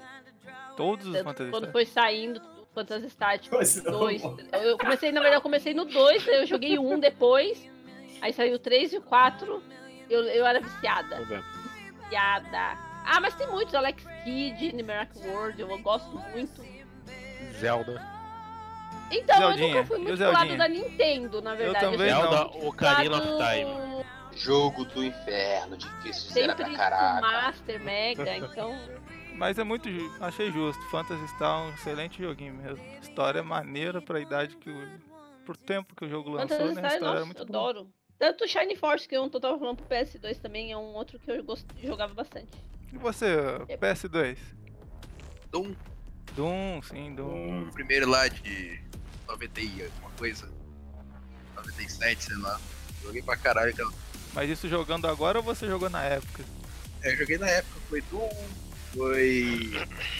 Todos 0.76 1.06
os 1.06 1.16
Phantasy 1.22 1.50
quando 1.50 1.70
foi 1.70 1.86
saindo 1.86 2.40
o 2.40 2.66
Phantasy 2.74 3.10
Star, 3.10 3.38
tipo, 3.38 3.56
Pois 3.56 3.82
não. 3.82 3.92
dois. 3.98 4.22
Eu 4.52 4.76
comecei, 4.78 5.12
na 5.12 5.20
verdade, 5.20 5.38
eu 5.38 5.42
comecei 5.42 5.72
no 5.74 5.84
2, 5.84 6.26
eu 6.28 6.46
joguei 6.46 6.78
um 6.78 6.98
depois. 6.98 7.70
Aí 8.20 8.32
saiu 8.32 8.56
o 8.56 8.58
3 8.58 8.94
e 8.94 8.98
o 8.98 9.02
4. 9.02 9.62
Eu, 10.10 10.24
eu 10.24 10.46
era 10.46 10.60
viciada. 10.60 11.20
Viciada. 12.02 12.78
Ah, 13.06 13.20
mas 13.20 13.34
tem 13.34 13.46
muitos, 13.48 13.74
Alex 13.74 14.04
Kidd, 14.24 14.74
Numeric 14.74 15.18
World, 15.26 15.60
eu 15.60 15.78
gosto 15.78 16.16
muito. 16.32 16.62
Zelda. 17.52 18.02
Então, 19.10 19.36
eu 19.36 19.48
Zeldinha, 19.48 19.68
nunca 19.74 19.86
fui 19.86 19.98
muito 19.98 20.16
pro 20.16 20.32
lado 20.32 20.56
da 20.56 20.68
Nintendo, 20.68 21.42
na 21.42 21.54
verdade. 21.54 21.84
também 21.84 22.08
eu 22.08 22.16
não. 22.22 22.30
Zelda, 22.30 22.66
Ocarina 22.66 23.16
of 23.18 23.28
lado 23.28 23.93
Jogo 24.36 24.84
do 24.86 25.04
inferno, 25.04 25.76
difícil 25.76 26.28
de 26.28 26.32
zerar 26.34 26.56
Sempre 26.56 26.64
pra 26.64 26.70
com 26.70 26.76
caraca. 26.76 27.20
Master, 27.20 27.80
Mega, 27.80 28.36
então... 28.36 28.72
Mas 29.36 29.58
é 29.58 29.64
muito 29.64 29.88
achei 30.20 30.50
justo. 30.52 30.80
Phantasy 30.90 31.26
Star 31.28 31.58
é 31.60 31.64
um 31.64 31.74
excelente 31.74 32.22
joguinho 32.22 32.54
mesmo. 32.54 32.84
História 33.02 33.42
maneira 33.42 34.00
pra 34.00 34.20
idade 34.20 34.56
que 34.56 34.70
o. 34.70 35.14
Pro 35.44 35.56
tempo 35.56 35.94
que 35.96 36.04
o 36.04 36.08
jogo 36.08 36.30
lançou, 36.30 36.56
Phantasy 36.56 36.74
né? 36.80 36.80
A 36.82 36.90
Star, 36.90 36.94
história 36.94 37.10
é 37.10 37.14
nossa, 37.14 37.26
muito 37.26 37.42
eu 37.42 37.46
boa. 37.46 37.70
adoro. 37.70 37.90
Tanto 38.16 38.44
o 38.44 38.48
Shine 38.48 38.76
Force, 38.76 39.08
que 39.08 39.16
eu 39.16 39.22
não 39.22 39.28
tava 39.40 39.58
falando 39.58 39.76
pro 39.82 39.86
PS2 39.86 40.38
também, 40.40 40.70
é 40.70 40.76
um 40.76 40.94
outro 40.94 41.18
que 41.18 41.28
eu 41.30 41.42
gost... 41.42 41.66
jogava 41.82 42.14
bastante. 42.14 42.48
E 42.92 42.96
você, 42.96 43.26
É. 43.68 43.76
PS2? 43.76 44.38
Doom. 45.50 45.74
Doom, 46.36 46.80
sim, 46.82 47.14
Doom. 47.16 47.62
O 47.64 47.72
primeiro 47.72 48.08
lá 48.08 48.28
de 48.28 48.80
90 49.26 49.60
e 49.60 49.82
alguma 49.84 50.10
coisa. 50.12 50.48
97, 51.56 52.22
sei 52.24 52.36
lá. 52.36 52.60
Joguei 53.02 53.20
pra 53.20 53.36
caralho 53.36 53.70
aquela. 53.72 53.92
Mas 54.34 54.50
isso 54.50 54.68
jogando 54.68 55.06
agora 55.06 55.38
ou 55.38 55.44
você 55.44 55.66
jogou 55.66 55.88
na 55.88 56.02
época? 56.02 56.44
É, 57.02 57.12
eu 57.12 57.16
joguei 57.18 57.38
na 57.38 57.48
época, 57.48 57.80
foi 57.88 58.00
Doom, 58.02 58.28
foi 58.94 59.72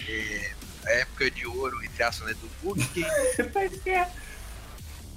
é, 0.07 0.53
a 0.85 0.91
época 0.91 1.29
de 1.29 1.45
ouro, 1.45 1.83
entre 1.83 2.01
aspas, 2.01 2.29
né, 2.29 2.33
do 2.35 2.49
Book. 2.61 2.79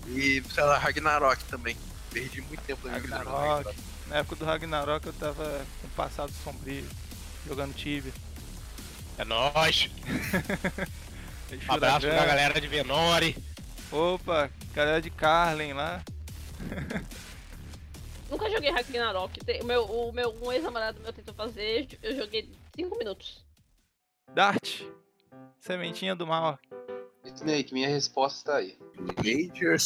e, 0.09 0.43
sei 0.53 0.65
lá, 0.65 0.79
Ragnarok 0.79 1.45
também. 1.45 1.77
Perdi 2.11 2.41
muito 2.41 2.63
tempo 2.63 2.89
minha 2.89 2.99
jogando 3.01 3.25
Ragnarok. 3.25 3.77
Na 4.09 4.17
época 4.17 4.37
do 4.37 4.45
Ragnarok 4.45 5.07
eu 5.07 5.13
tava 5.13 5.67
com 5.81 5.87
um 5.87 5.91
passado 5.91 6.33
sombrio, 6.43 6.89
jogando 7.47 7.75
Tibia. 7.75 8.13
É 9.19 9.25
nóis. 9.25 9.91
Um 11.67 11.73
abraço 11.73 12.07
pra 12.07 12.27
galera 12.27 12.61
de 12.61 12.67
Venore. 12.67 13.35
Opa, 13.91 14.51
galera 14.75 15.01
de 15.01 15.09
Carlin 15.09 15.73
lá. 15.73 16.03
Nunca 18.31 18.51
joguei 18.51 18.71
Ragnarok. 18.71 19.41
O 19.63 19.65
meu, 19.65 19.85
o 19.85 20.13
meu 20.13 20.35
um 20.43 20.53
ex-namorado 20.53 21.01
meu 21.01 21.13
tentou 21.13 21.35
fazer, 21.35 21.89
eu 22.03 22.17
joguei 22.17 22.51
5 22.77 22.99
minutos. 22.99 23.45
Dart, 24.35 24.83
sementinha 25.59 26.15
do 26.15 26.27
mal. 26.27 26.59
Snake, 27.35 27.73
minha 27.73 27.89
resposta 27.89 28.39
está 28.39 28.57
aí. 28.57 28.79
Major 29.19 29.77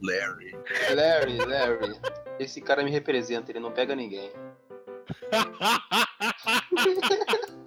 Larry. 0.00 0.52
Larry, 0.94 1.38
Larry. 1.38 2.00
Esse 2.38 2.60
cara 2.60 2.82
me 2.82 2.90
representa, 2.90 3.52
ele 3.52 3.60
não 3.60 3.72
pega 3.72 3.94
ninguém. 3.94 4.32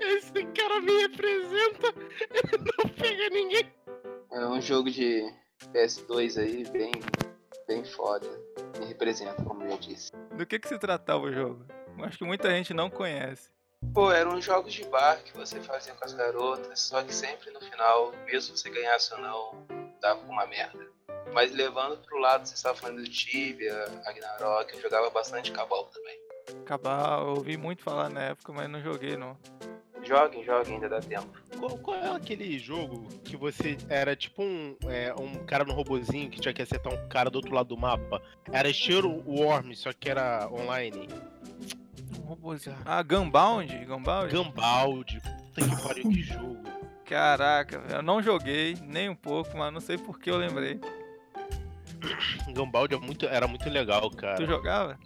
Esse 0.00 0.44
cara 0.54 0.80
me 0.80 0.92
representa, 1.02 1.94
ele 2.30 2.58
não 2.58 2.88
pega 2.90 3.28
ninguém. 3.30 3.72
É 4.30 4.46
um 4.46 4.60
jogo 4.60 4.88
de 4.90 5.28
PS2 5.72 6.40
aí, 6.40 6.64
bem, 6.70 6.92
bem 7.66 7.84
foda. 7.84 8.28
Me 8.84 8.88
representa, 8.88 9.42
como 9.42 9.64
eu 9.64 9.70
já 9.70 9.76
disse. 9.78 10.12
Do 10.36 10.44
que 10.44 10.58
que 10.58 10.68
se 10.68 10.78
tratava 10.78 11.24
o 11.24 11.32
jogo? 11.32 11.64
Eu 11.96 12.04
Acho 12.04 12.18
que 12.18 12.24
muita 12.24 12.50
gente 12.50 12.74
não 12.74 12.90
conhece. 12.90 13.50
Pô, 13.94 14.12
eram 14.12 14.40
jogos 14.42 14.74
de 14.74 14.84
bar 14.84 15.22
que 15.24 15.32
você 15.34 15.58
fazia 15.60 15.94
com 15.94 16.04
as 16.04 16.12
garotas, 16.12 16.80
só 16.80 17.02
que 17.02 17.14
sempre 17.14 17.50
no 17.50 17.60
final, 17.60 18.12
mesmo 18.26 18.56
você 18.56 18.68
ganhasse 18.68 19.14
ou 19.14 19.20
não, 19.20 19.66
dava 20.00 20.20
uma 20.20 20.46
merda. 20.46 20.86
Mas 21.32 21.50
levando 21.52 21.96
pro 21.98 22.18
lado, 22.18 22.46
você 22.46 22.54
estava 22.54 22.76
falando 22.76 23.02
do 23.02 23.08
Tibia, 23.08 23.84
Ragnarok, 24.04 24.74
eu 24.74 24.82
jogava 24.82 25.08
bastante 25.10 25.50
Cabal 25.50 25.86
também. 25.86 26.18
Cabal, 26.64 27.28
eu 27.28 27.34
ouvi 27.36 27.56
muito 27.56 27.82
falar 27.82 28.10
na 28.10 28.22
época, 28.22 28.52
mas 28.52 28.68
não 28.68 28.82
joguei 28.82 29.16
não. 29.16 29.38
Joguem, 30.04 30.44
joguem, 30.44 30.74
ainda 30.74 30.88
dá 30.88 31.00
tempo. 31.00 31.26
Qual, 31.58 31.78
qual 31.78 31.96
é 31.96 32.14
aquele 32.14 32.58
jogo 32.58 33.08
que 33.24 33.36
você 33.36 33.76
era 33.88 34.14
tipo 34.14 34.42
um, 34.42 34.76
é, 34.86 35.14
um 35.18 35.44
cara 35.46 35.64
no 35.64 35.72
robozinho 35.72 36.30
que 36.30 36.40
tinha 36.40 36.52
que 36.52 36.60
acertar 36.60 36.92
um 36.92 37.08
cara 37.08 37.30
do 37.30 37.36
outro 37.36 37.54
lado 37.54 37.68
do 37.68 37.76
mapa? 37.76 38.20
Era 38.52 38.68
estilo 38.68 39.22
Worm, 39.26 39.72
só 39.74 39.92
que 39.92 40.10
era 40.10 40.48
online. 40.52 41.08
Um 42.20 42.26
robôzinho. 42.26 42.76
Ah, 42.84 43.02
Gunbound? 43.02 43.72
Gunbound? 43.86 44.32
Gambald. 44.32 45.20
Puta 45.54 45.68
que 45.68 45.82
pariu, 45.82 46.10
que 46.10 46.22
jogo. 46.22 46.58
Caraca, 47.04 47.82
eu 47.90 48.02
não 48.02 48.22
joguei 48.22 48.76
nem 48.82 49.08
um 49.08 49.14
pouco, 49.14 49.56
mas 49.56 49.72
não 49.72 49.80
sei 49.80 49.96
por 49.96 50.18
que 50.18 50.30
eu 50.30 50.36
lembrei. 50.36 50.80
Gambald 52.52 52.94
é 52.94 52.98
muito, 52.98 53.26
era 53.26 53.46
muito 53.46 53.68
legal, 53.70 54.10
cara. 54.10 54.36
Tu 54.36 54.46
jogava? 54.46 54.98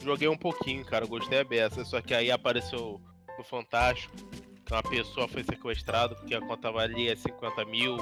Joguei 0.00 0.28
um 0.28 0.36
pouquinho, 0.36 0.84
cara. 0.84 1.06
Gostei 1.06 1.40
a 1.40 1.44
beça. 1.44 1.84
Só 1.84 2.00
que 2.00 2.14
aí 2.14 2.30
apareceu 2.30 3.00
no 3.38 3.44
Fantástico 3.44 4.14
que 4.68 4.74
uma 4.74 4.82
pessoa 4.82 5.26
foi 5.26 5.42
sequestrada 5.42 6.14
porque 6.14 6.34
a 6.34 6.40
conta 6.42 6.70
valia 6.70 7.16
50 7.16 7.64
mil. 7.64 7.96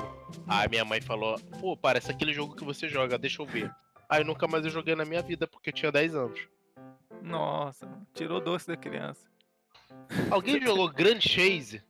Aí 0.49 0.69
minha 0.69 0.85
mãe 0.85 1.01
falou: 1.01 1.39
pô, 1.61 1.77
parece 1.77 2.11
aquele 2.11 2.33
jogo 2.33 2.57
que 2.57 2.65
você 2.65 2.89
joga, 2.89 3.17
deixa 3.17 3.41
eu 3.41 3.47
ver. 3.47 3.71
Aí 4.09 4.25
nunca 4.25 4.49
mais 4.49 4.65
eu 4.65 4.71
joguei 4.71 4.97
na 4.97 5.05
minha 5.05 5.23
vida 5.23 5.47
porque 5.47 5.71
eu 5.71 5.75
tinha 5.75 5.93
10 5.93 6.17
anos. 6.17 6.49
Nossa, 7.23 7.89
tirou 8.13 8.41
doce 8.41 8.67
da 8.67 8.77
criança. 8.77 9.29
Alguém 10.29 10.61
jogou 10.61 10.91
Grand 10.91 11.21
Chase? 11.21 11.83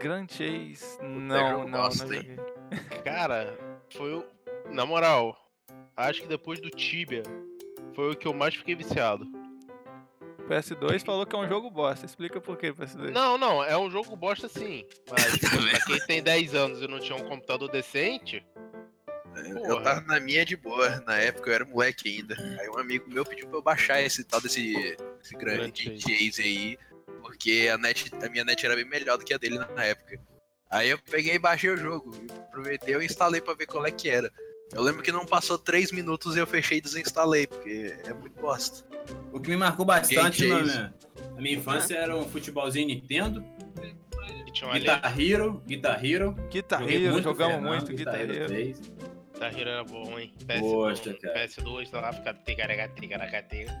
Grand 0.00 0.26
Chase? 0.28 1.00
Não, 1.00 1.66
não, 1.66 1.68
não 1.68 1.90
joguei. 1.92 2.36
Cara, 3.04 3.56
foi 3.90 4.14
o. 4.14 4.24
Na 4.72 4.84
moral, 4.84 5.36
acho 5.96 6.22
que 6.22 6.28
depois 6.28 6.60
do 6.60 6.70
Tibia 6.70 7.22
foi 7.94 8.12
o 8.12 8.16
que 8.16 8.26
eu 8.26 8.34
mais 8.34 8.54
fiquei 8.54 8.74
viciado. 8.74 9.24
O 10.50 10.52
PS2 10.52 11.04
falou 11.04 11.24
que 11.24 11.36
é 11.36 11.38
um 11.38 11.48
jogo 11.48 11.70
bosta. 11.70 12.04
Explica 12.04 12.40
por 12.40 12.56
que 12.56 12.72
PS2. 12.72 13.12
Não, 13.12 13.38
não, 13.38 13.62
é 13.62 13.78
um 13.78 13.88
jogo 13.88 14.16
bosta 14.16 14.48
sim. 14.48 14.84
Mas 15.08 15.38
pra 15.38 15.80
quem 15.86 16.00
tem 16.06 16.22
10 16.22 16.54
anos 16.56 16.82
e 16.82 16.88
não 16.88 16.98
tinha 16.98 17.16
um 17.16 17.22
computador 17.28 17.70
decente. 17.70 18.44
Eu 19.36 19.76
Porra. 19.76 19.84
tava 19.84 20.00
na 20.00 20.18
minha 20.18 20.44
de 20.44 20.56
boa, 20.56 21.00
na 21.06 21.16
época 21.18 21.50
eu 21.50 21.54
era 21.54 21.64
moleque 21.64 22.08
ainda. 22.08 22.34
Aí 22.60 22.68
um 22.68 22.78
amigo 22.78 23.08
meu 23.08 23.24
pediu 23.24 23.46
pra 23.46 23.58
eu 23.58 23.62
baixar 23.62 24.02
esse 24.02 24.24
tal 24.24 24.40
desse, 24.40 24.96
desse 25.18 25.36
grande 25.36 25.96
Chase 26.00 26.42
aí, 26.42 26.78
porque 27.22 27.70
a, 27.72 27.78
net, 27.78 28.10
a 28.12 28.28
minha 28.28 28.44
net 28.44 28.66
era 28.66 28.74
bem 28.74 28.84
melhor 28.84 29.18
do 29.18 29.24
que 29.24 29.32
a 29.32 29.38
dele 29.38 29.56
na 29.56 29.84
época. 29.84 30.20
Aí 30.68 30.90
eu 30.90 30.98
peguei 30.98 31.36
e 31.36 31.38
baixei 31.38 31.70
o 31.70 31.76
jogo, 31.76 32.12
aproveitei 32.48 32.96
e 32.96 33.04
instalei 33.04 33.40
pra 33.40 33.54
ver 33.54 33.66
qual 33.66 33.86
é 33.86 33.90
que 33.92 34.10
era. 34.10 34.28
Eu 34.72 34.82
lembro 34.82 35.02
que 35.02 35.12
não 35.12 35.24
passou 35.24 35.56
3 35.56 35.92
minutos 35.92 36.34
e 36.34 36.40
eu 36.40 36.46
fechei 36.46 36.78
e 36.78 36.80
desinstalei, 36.80 37.46
porque 37.46 37.96
é 38.04 38.12
muito 38.12 38.40
bosta. 38.40 38.89
O 39.32 39.40
que 39.40 39.50
me 39.50 39.56
marcou 39.56 39.84
bastante 39.86 40.46
Game 40.46 40.52
na 40.54 40.62
minha, 40.62 40.94
na 41.36 41.40
minha 41.40 41.56
infância 41.56 41.96
era 41.96 42.16
um 42.16 42.24
futebolzinho 42.24 42.88
Nintendo, 42.88 43.44
Guitar 44.72 45.20
Hero, 45.20 45.62
Guitar 45.66 46.04
Hero. 46.04 46.32
Guitar 46.50 46.80
Joguei 46.80 47.02
Hero, 47.04 47.12
muito 47.12 47.24
jogamos 47.24 47.54
Fernando, 47.54 47.70
muito 47.76 47.94
Guitar 47.96 48.20
Hero. 48.20 48.46
3. 48.46 48.80
Guitar 49.32 49.58
Hero 49.58 49.70
era 49.70 49.84
bom, 49.84 50.18
hein? 50.18 50.34
PS, 50.46 50.60
Poxa, 50.60 51.14
cara. 51.14 51.46
PS2, 51.46 51.90
tá 51.90 52.00
lá, 52.00 52.12
fica 52.12 52.34
ticaracatica. 52.34 53.72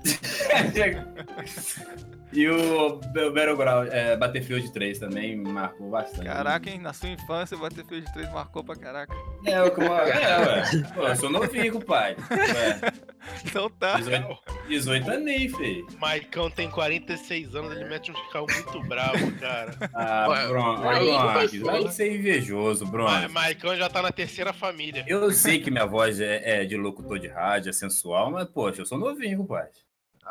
E 2.32 2.48
o 2.48 3.00
Battleground, 3.12 3.88
é, 3.90 4.16
Battlefield 4.16 4.72
3 4.72 5.00
também 5.00 5.36
me 5.36 5.50
marcou 5.50 5.90
bastante. 5.90 6.24
Caraca, 6.26 6.70
hein? 6.70 6.78
Na 6.78 6.92
sua 6.92 7.08
infância, 7.08 7.56
o 7.56 7.60
Battlefield 7.60 8.06
3 8.12 8.32
marcou 8.32 8.62
pra 8.62 8.76
caraca. 8.76 9.12
É, 9.44 9.60
o 9.60 9.74
que 9.74 9.80
eu- 9.80 9.92
é, 9.92 10.38
ué. 10.38 10.62
Pô, 10.94 11.08
eu 11.08 11.16
sou 11.16 11.28
novinho, 11.28 11.80
pai. 11.84 12.14
Ué, 12.30 12.92
Então 13.44 13.70
tá. 13.70 13.96
18, 13.96 14.38
18 14.68 15.10
aninhos, 15.10 15.56
filho. 15.56 15.86
Maicão 15.98 16.50
tem 16.50 16.70
46 16.70 17.54
anos, 17.54 17.72
ele 17.72 17.84
mete 17.88 18.10
uns 18.10 18.32
carros 18.32 18.52
muito 18.54 18.82
bravos, 18.88 19.32
cara. 19.38 19.76
Ah, 19.94 20.28
Ué, 20.28 20.48
Bron, 20.48 20.76
46. 20.82 21.62
Bron, 21.62 21.82
vai 21.82 21.92
ser 21.92 22.14
invejoso, 22.14 22.84
Ma 22.84 22.90
Bron. 22.90 23.28
Maicão 23.30 23.76
já 23.76 23.88
tá 23.88 24.02
na 24.02 24.12
terceira 24.12 24.52
família. 24.52 25.04
Eu 25.06 25.30
sei 25.32 25.60
que 25.60 25.70
minha 25.70 25.86
voz 25.86 26.20
é, 26.20 26.62
é 26.62 26.64
de 26.64 26.76
locutor 26.76 27.18
de 27.18 27.28
rádio, 27.28 27.70
é 27.70 27.72
sensual, 27.72 28.30
mas, 28.30 28.46
poxa, 28.48 28.82
eu 28.82 28.86
sou 28.86 28.98
novinho, 28.98 29.44
pai. 29.44 29.68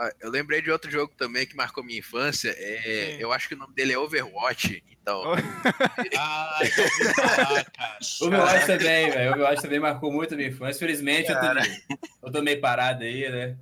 Ah, 0.01 0.09
eu 0.21 0.31
lembrei 0.31 0.61
de 0.61 0.71
outro 0.71 0.89
jogo 0.89 1.13
também 1.17 1.45
que 1.45 1.57
marcou 1.57 1.83
minha 1.83 1.99
infância. 1.99 2.55
É, 2.57 3.17
eu 3.19 3.33
acho 3.33 3.49
que 3.49 3.53
o 3.53 3.57
nome 3.57 3.73
dele 3.73 3.91
é 3.91 3.97
Overwatch. 3.99 4.81
Então. 4.89 5.23
Ah, 6.17 6.59
ouvi 6.61 7.13
falar, 7.15 7.65
cara. 7.71 7.97
Overwatch 8.21 8.65
também, 8.67 9.09
velho. 9.11 9.31
Overwatch 9.31 9.61
também 9.61 9.79
marcou 9.79 10.11
muito 10.11 10.33
a 10.33 10.37
minha 10.37 10.49
infância. 10.49 10.79
Felizmente, 10.79 11.29
eu 11.29 11.35
tô, 11.35 11.41
Cara. 11.41 11.61
eu 12.23 12.31
tô 12.31 12.41
meio 12.41 12.61
parado 12.61 13.03
aí, 13.03 13.27
né? 13.29 13.57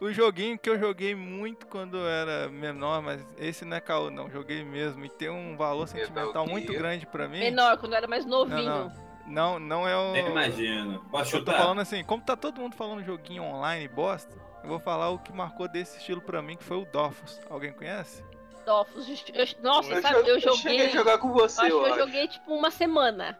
O 0.00 0.10
joguinho 0.12 0.58
que 0.58 0.68
eu 0.70 0.78
joguei 0.78 1.14
muito 1.14 1.66
quando 1.66 1.96
eu 1.96 2.08
era 2.08 2.48
menor, 2.48 3.02
mas 3.02 3.24
esse 3.38 3.64
não 3.64 3.76
é 3.76 3.80
caô, 3.80 4.10
não. 4.10 4.30
Joguei 4.30 4.64
mesmo. 4.64 5.04
E 5.04 5.08
tem 5.10 5.28
um 5.30 5.56
valor 5.56 5.86
sentimental 5.86 6.46
muito 6.46 6.72
grande 6.72 7.06
pra 7.06 7.28
mim. 7.28 7.38
Menor, 7.40 7.76
quando 7.78 7.92
eu 7.92 7.98
era 7.98 8.08
mais 8.08 8.24
novinho. 8.24 8.64
Não, 8.64 8.92
Não, 9.26 9.58
não 9.58 9.88
é 9.88 9.96
o. 9.96 10.12
Nem 10.12 10.26
imagino. 10.26 11.04
Posso 11.10 11.36
Eu 11.36 11.44
tô 11.44 11.50
chutar? 11.52 11.62
falando 11.62 11.80
assim, 11.80 12.02
como 12.04 12.22
tá 12.22 12.36
todo 12.36 12.60
mundo 12.60 12.74
falando 12.76 13.04
joguinho 13.04 13.42
online 13.44 13.86
bosta, 13.88 14.34
eu 14.62 14.68
vou 14.68 14.78
falar 14.80 15.10
o 15.10 15.18
que 15.18 15.32
marcou 15.32 15.68
desse 15.68 15.98
estilo 15.98 16.20
pra 16.20 16.40
mim, 16.42 16.56
que 16.56 16.64
foi 16.64 16.76
o 16.78 16.84
Dofus. 16.86 17.40
Alguém 17.50 17.72
conhece? 17.72 18.24
Dofus. 18.64 19.06
eu- 19.34 19.62
Nossa, 19.62 19.92
Eu 19.94 20.02
sabe, 20.02 20.14
joguei- 20.16 20.30
eu 20.30 20.34
eu 20.36 20.40
joguei. 20.40 20.58
cheguei 20.60 20.86
a 20.86 20.90
jogar 20.90 21.18
com 21.18 21.32
você, 21.32 21.60
acho 21.60 21.68
que 21.70 21.74
eu 21.76 21.80
eu 21.86 21.86
acho. 21.94 21.98
joguei 21.98 22.28
tipo 22.28 22.54
uma 22.54 22.70
semana. 22.70 23.38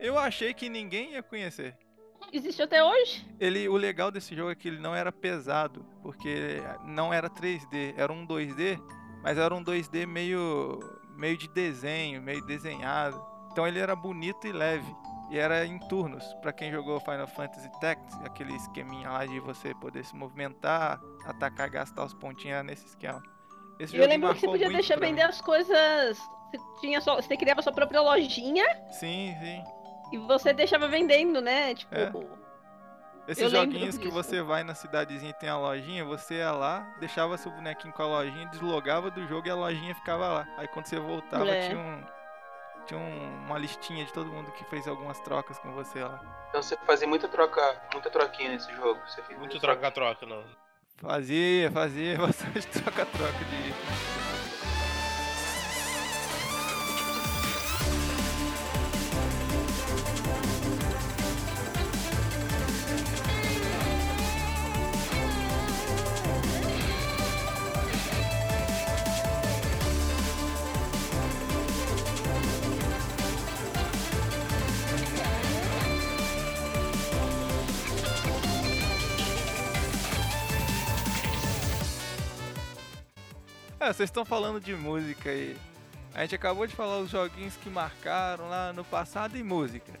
Eu 0.00 0.16
achei 0.18 0.54
que 0.54 0.68
ninguém 0.68 1.12
ia 1.12 1.22
conhecer. 1.22 1.76
Existe 2.32 2.62
até 2.62 2.84
hoje? 2.84 3.26
Ele, 3.40 3.68
o 3.68 3.76
legal 3.76 4.10
desse 4.10 4.36
jogo 4.36 4.50
é 4.50 4.54
que 4.54 4.68
ele 4.68 4.78
não 4.78 4.94
era 4.94 5.10
pesado, 5.10 5.84
porque 6.02 6.60
não 6.84 7.12
era 7.12 7.28
3D, 7.30 7.94
era 7.96 8.12
um 8.12 8.24
2D, 8.26 8.78
mas 9.22 9.38
era 9.38 9.54
um 9.54 9.62
2D 9.64 10.04
meio, 10.06 10.78
meio 11.16 11.36
de 11.38 11.48
desenho, 11.48 12.20
meio 12.22 12.44
desenhado. 12.44 13.20
Então 13.50 13.66
ele 13.66 13.78
era 13.78 13.96
bonito 13.96 14.46
e 14.46 14.52
leve. 14.52 14.94
E 15.30 15.38
era 15.38 15.66
em 15.66 15.78
turnos. 15.78 16.24
Pra 16.40 16.52
quem 16.52 16.70
jogou 16.70 16.98
Final 17.00 17.26
Fantasy 17.26 17.70
Tactics, 17.80 18.18
aquele 18.24 18.54
esqueminha 18.54 19.10
lá 19.10 19.26
de 19.26 19.38
você 19.40 19.74
poder 19.74 20.04
se 20.04 20.16
movimentar, 20.16 21.00
atacar, 21.26 21.68
gastar 21.68 22.04
os 22.04 22.14
pontinhos 22.14 22.54
era 22.54 22.62
nesse 22.62 22.86
esquema. 22.86 23.22
Esse 23.78 23.96
eu 23.96 24.06
lembro 24.06 24.34
que 24.34 24.40
você 24.40 24.46
podia 24.46 24.68
deixar 24.68 24.98
vender 24.98 25.22
as 25.22 25.40
coisas. 25.40 26.18
Você, 26.50 26.58
tinha 26.80 27.00
só, 27.00 27.16
você 27.16 27.36
criava 27.36 27.62
sua 27.62 27.72
própria 27.72 28.00
lojinha 28.00 28.64
mim. 28.64 28.92
Sim, 28.92 29.36
sim. 29.40 29.62
e 30.12 30.18
você 30.18 30.52
deixava 30.52 30.88
vendendo, 30.88 31.40
né? 31.40 31.74
Tipo. 31.74 31.94
É. 31.94 32.38
Esses 33.28 33.50
joguinhos 33.50 33.98
que 33.98 34.08
você 34.08 34.40
vai 34.40 34.64
na 34.64 34.74
cidadezinha 34.74 35.30
e 35.30 35.34
tem 35.34 35.50
a 35.50 35.58
lojinha, 35.58 36.02
você 36.02 36.36
ia 36.36 36.50
lá, 36.50 36.96
deixava 36.98 37.36
seu 37.36 37.52
bonequinho 37.52 37.92
com 37.92 38.02
a 38.02 38.06
lojinha, 38.06 38.46
deslogava 38.46 39.10
do 39.10 39.26
jogo 39.28 39.46
e 39.46 39.50
a 39.50 39.54
lojinha 39.54 39.94
ficava 39.94 40.28
lá. 40.28 40.48
Aí 40.56 40.66
quando 40.68 40.86
você 40.86 40.98
voltava, 40.98 41.46
É. 41.50 41.68
tinha, 41.68 41.78
um, 41.78 42.02
tinha 42.88 42.98
um- 42.98 43.44
uma 43.46 43.58
listinha 43.58 44.04
de 44.04 44.12
todo 44.12 44.26
mundo 44.32 44.50
que 44.52 44.64
fez 44.64 44.88
algumas 44.88 45.20
trocas 45.20 45.58
com 45.58 45.70
você 45.72 46.02
lá. 46.02 46.20
Então 46.48 46.62
você 46.62 46.76
fazia 46.86 47.06
muita 47.06 47.28
troca, 47.28 47.60
muita 47.92 48.08
troquinha 48.10 48.48
nesse 48.50 48.74
jogo. 48.74 48.98
Você 49.06 49.22
fez 49.22 49.38
Muito 49.38 49.60
troca-troca, 49.60 50.24
não. 50.26 50.42
Fazia, 50.96 51.70
fazia 51.70 52.16
bastante 52.18 52.66
troca-troca 52.66 53.38
de. 53.44 54.47
É, 83.80 83.92
vocês 83.92 84.08
estão 84.08 84.24
falando 84.24 84.60
de 84.60 84.74
música 84.74 85.30
aí. 85.30 85.56
A 86.14 86.22
gente 86.22 86.34
acabou 86.34 86.66
de 86.66 86.74
falar 86.74 86.98
os 86.98 87.10
joguinhos 87.10 87.56
que 87.56 87.70
marcaram 87.70 88.48
lá 88.48 88.72
no 88.72 88.84
passado 88.84 89.36
e 89.36 89.42
música. 89.42 89.92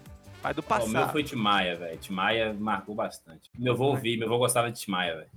Mas 0.42 0.56
do 0.56 0.62
passado. 0.62 0.88
O 0.88 0.92
meu 0.92 1.08
foi 1.08 1.22
Timaya, 1.22 1.76
velho. 1.76 1.98
Timaya 1.98 2.52
marcou 2.54 2.94
bastante. 2.94 3.50
Meu 3.56 3.74
avô 3.74 3.86
ouvia, 3.86 4.16
meu 4.18 4.26
avô 4.26 4.38
gostava 4.38 4.70
de 4.70 4.80
Timaya, 4.80 5.16
velho. 5.16 5.30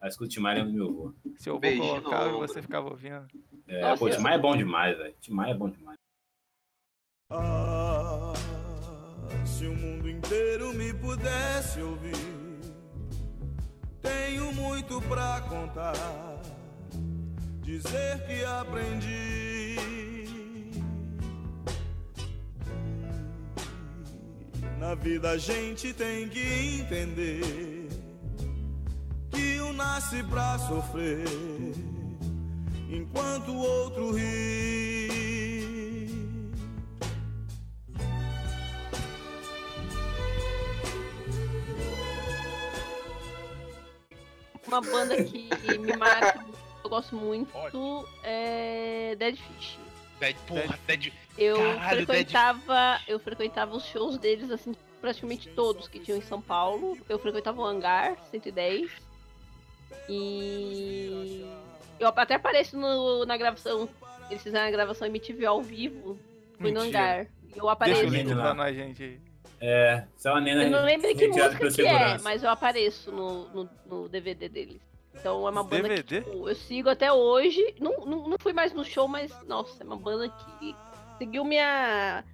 A 0.00 0.08
escuta 0.08 0.30
Timaya 0.30 0.58
lembra 0.62 0.72
do 0.72 0.78
meu 0.78 0.88
avô. 0.88 1.14
Se 1.38 1.48
eu 1.48 1.54
vou 1.54 1.60
Beijo 1.60 1.82
colocar 1.82 2.28
você 2.28 2.60
ficava 2.62 2.88
ouvindo. 2.88 3.26
É, 3.66 3.80
Nossa, 3.80 3.98
pô, 3.98 4.10
Timaya 4.10 4.34
é 4.34 4.38
bom 4.38 4.56
demais, 4.56 4.96
velho. 4.96 5.14
Timaya 5.20 5.52
é 5.52 5.54
bom 5.54 5.70
demais. 5.70 5.98
Ah, 7.30 8.32
se 9.44 9.66
o 9.66 9.74
mundo 9.74 10.08
inteiro 10.08 10.72
me 10.74 10.92
pudesse 10.94 11.80
ouvir, 11.80 12.14
tenho 14.00 14.52
muito 14.52 15.00
pra 15.02 15.40
contar, 15.48 15.94
dizer 17.66 18.24
que 18.26 18.44
aprendi. 18.44 19.76
Na 24.78 24.94
vida 24.94 25.30
a 25.30 25.36
gente 25.36 25.92
tem 25.92 26.28
que 26.28 26.38
entender 26.80 27.88
que 29.32 29.60
um 29.62 29.72
nasce 29.72 30.22
pra 30.22 30.56
sofrer, 30.60 31.26
enquanto 32.88 33.50
o 33.50 33.58
outro 33.58 34.12
ri. 34.14 35.16
Uma 44.68 44.80
banda 44.80 45.16
que 45.24 45.48
me 45.78 45.96
marca, 45.96 46.45
eu 46.86 46.90
gosto 46.90 47.14
muito, 47.16 47.50
é 48.22 49.14
Dead 49.18 49.36
Fish. 49.36 49.78
Dead, 50.20 50.36
porra, 50.46 50.78
Dead. 50.86 51.12
Eu 51.36 51.56
Caralho, 51.56 52.06
frequentava, 52.06 53.00
eu 53.06 53.18
frequentava 53.18 53.76
os 53.76 53.84
shows 53.84 54.16
deles 54.18 54.50
assim, 54.50 54.74
praticamente 55.00 55.48
todos 55.50 55.88
que 55.88 55.98
tinham 55.98 56.18
em 56.18 56.22
São 56.22 56.40
Paulo. 56.40 56.96
Eu 57.08 57.18
frequentava 57.18 57.60
o 57.60 57.64
Hangar 57.64 58.16
110. 58.30 58.90
E 60.08 61.44
eu 62.00 62.08
até 62.08 62.34
apareço 62.34 62.76
no- 62.78 63.24
na 63.26 63.36
gravação. 63.36 63.88
Eles 64.30 64.42
fizeram 64.42 64.66
a 64.66 64.70
gravação 64.70 65.06
MTV 65.06 65.44
ao 65.44 65.62
vivo. 65.62 66.18
Fui 66.58 66.70
no 66.72 66.80
Mentira. 66.80 66.98
Hangar. 67.00 67.20
E 67.22 67.24
eu 67.24 67.50
Deixa 67.50 67.64
o 67.64 67.68
apareço. 67.68 68.04
link 68.06 68.34
pra 68.34 68.54
nós, 68.54 68.74
gente. 68.74 69.02
aí. 69.02 69.20
É, 69.58 70.04
só 70.16 70.32
uma 70.32 70.40
nena 70.40 70.64
Eu 70.64 70.70
não 70.70 70.84
lembro 70.84 71.14
que 71.14 71.28
música 71.28 71.70
que 71.70 71.82
é, 71.86 72.18
mas 72.18 72.42
eu 72.42 72.50
apareço 72.50 73.10
no, 73.10 73.48
no, 73.48 73.70
no 73.86 74.08
DVD 74.08 74.48
deles. 74.48 74.80
Então 75.18 75.46
é 75.46 75.50
uma 75.50 75.62
banda 75.64 75.88
DVD? 75.88 76.22
que 76.22 76.30
tipo, 76.30 76.48
eu 76.48 76.54
sigo 76.54 76.88
até 76.88 77.12
hoje. 77.12 77.74
Não, 77.80 78.04
não, 78.04 78.28
não 78.28 78.36
fui 78.38 78.52
mais 78.52 78.72
no 78.72 78.84
show, 78.84 79.08
mas 79.08 79.32
nossa, 79.46 79.82
é 79.82 79.86
uma 79.86 79.96
banda 79.96 80.28
que 80.28 80.74
seguiu 81.18 81.44
minha. 81.44 82.24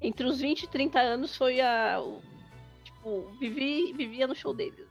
Entre 0.00 0.26
os 0.26 0.40
20 0.40 0.64
e 0.64 0.68
30 0.68 1.00
anos 1.00 1.36
foi 1.36 1.60
a. 1.60 2.00
o- 2.00 2.20
Tipo, 2.84 3.30
vivi, 3.38 3.92
vivia 3.92 4.26
no 4.26 4.34
show 4.34 4.52
deles. 4.54 4.86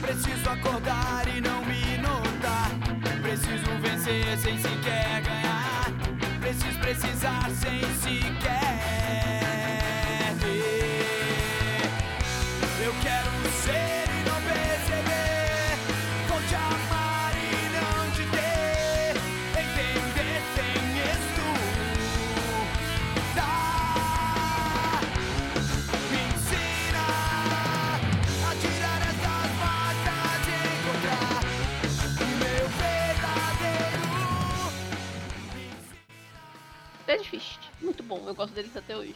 Preciso 0.00 0.50
acordar 0.50 1.26
e 1.28 1.40
não 1.40 1.53
vencer 4.04 4.38
sem 4.38 4.58
sequer 4.58 5.22
ganhar. 5.22 5.86
Preciso 6.40 6.78
precisar 6.78 7.50
sem 7.50 7.80
sequer 8.02 9.43
bom, 38.18 38.28
eu 38.28 38.34
gosto 38.34 38.52
deles 38.54 38.76
até 38.76 38.96
hoje. 38.96 39.14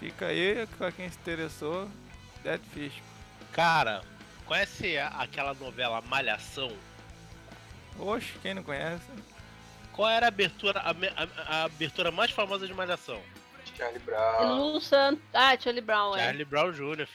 Fica 0.00 0.26
aí, 0.26 0.66
pra 0.78 0.90
quem 0.92 1.08
se 1.10 1.18
interessou, 1.18 1.88
Dead 2.42 2.60
Fish. 2.72 3.02
Cara, 3.52 4.02
conhece 4.46 4.98
aquela 4.98 5.54
novela 5.54 6.00
Malhação? 6.02 6.72
Oxe, 7.98 8.32
quem 8.42 8.54
não 8.54 8.62
conhece? 8.62 9.04
Qual 9.92 10.08
era 10.08 10.26
a 10.26 10.28
abertura, 10.28 10.80
a, 10.80 10.90
a- 10.90 11.60
a 11.60 11.64
abertura 11.64 12.10
mais 12.10 12.30
famosa 12.32 12.66
de 12.66 12.74
Malhação? 12.74 13.20
Charlie 13.76 14.00
Brown. 14.00 14.56
Lu 14.72 14.80
Sant... 14.80 15.18
Ah, 15.32 15.56
Charlie 15.58 15.80
Brown, 15.80 16.16
é. 16.16 16.24
Charlie 16.24 16.44
Brown 16.44 16.72
Jr. 16.72 17.08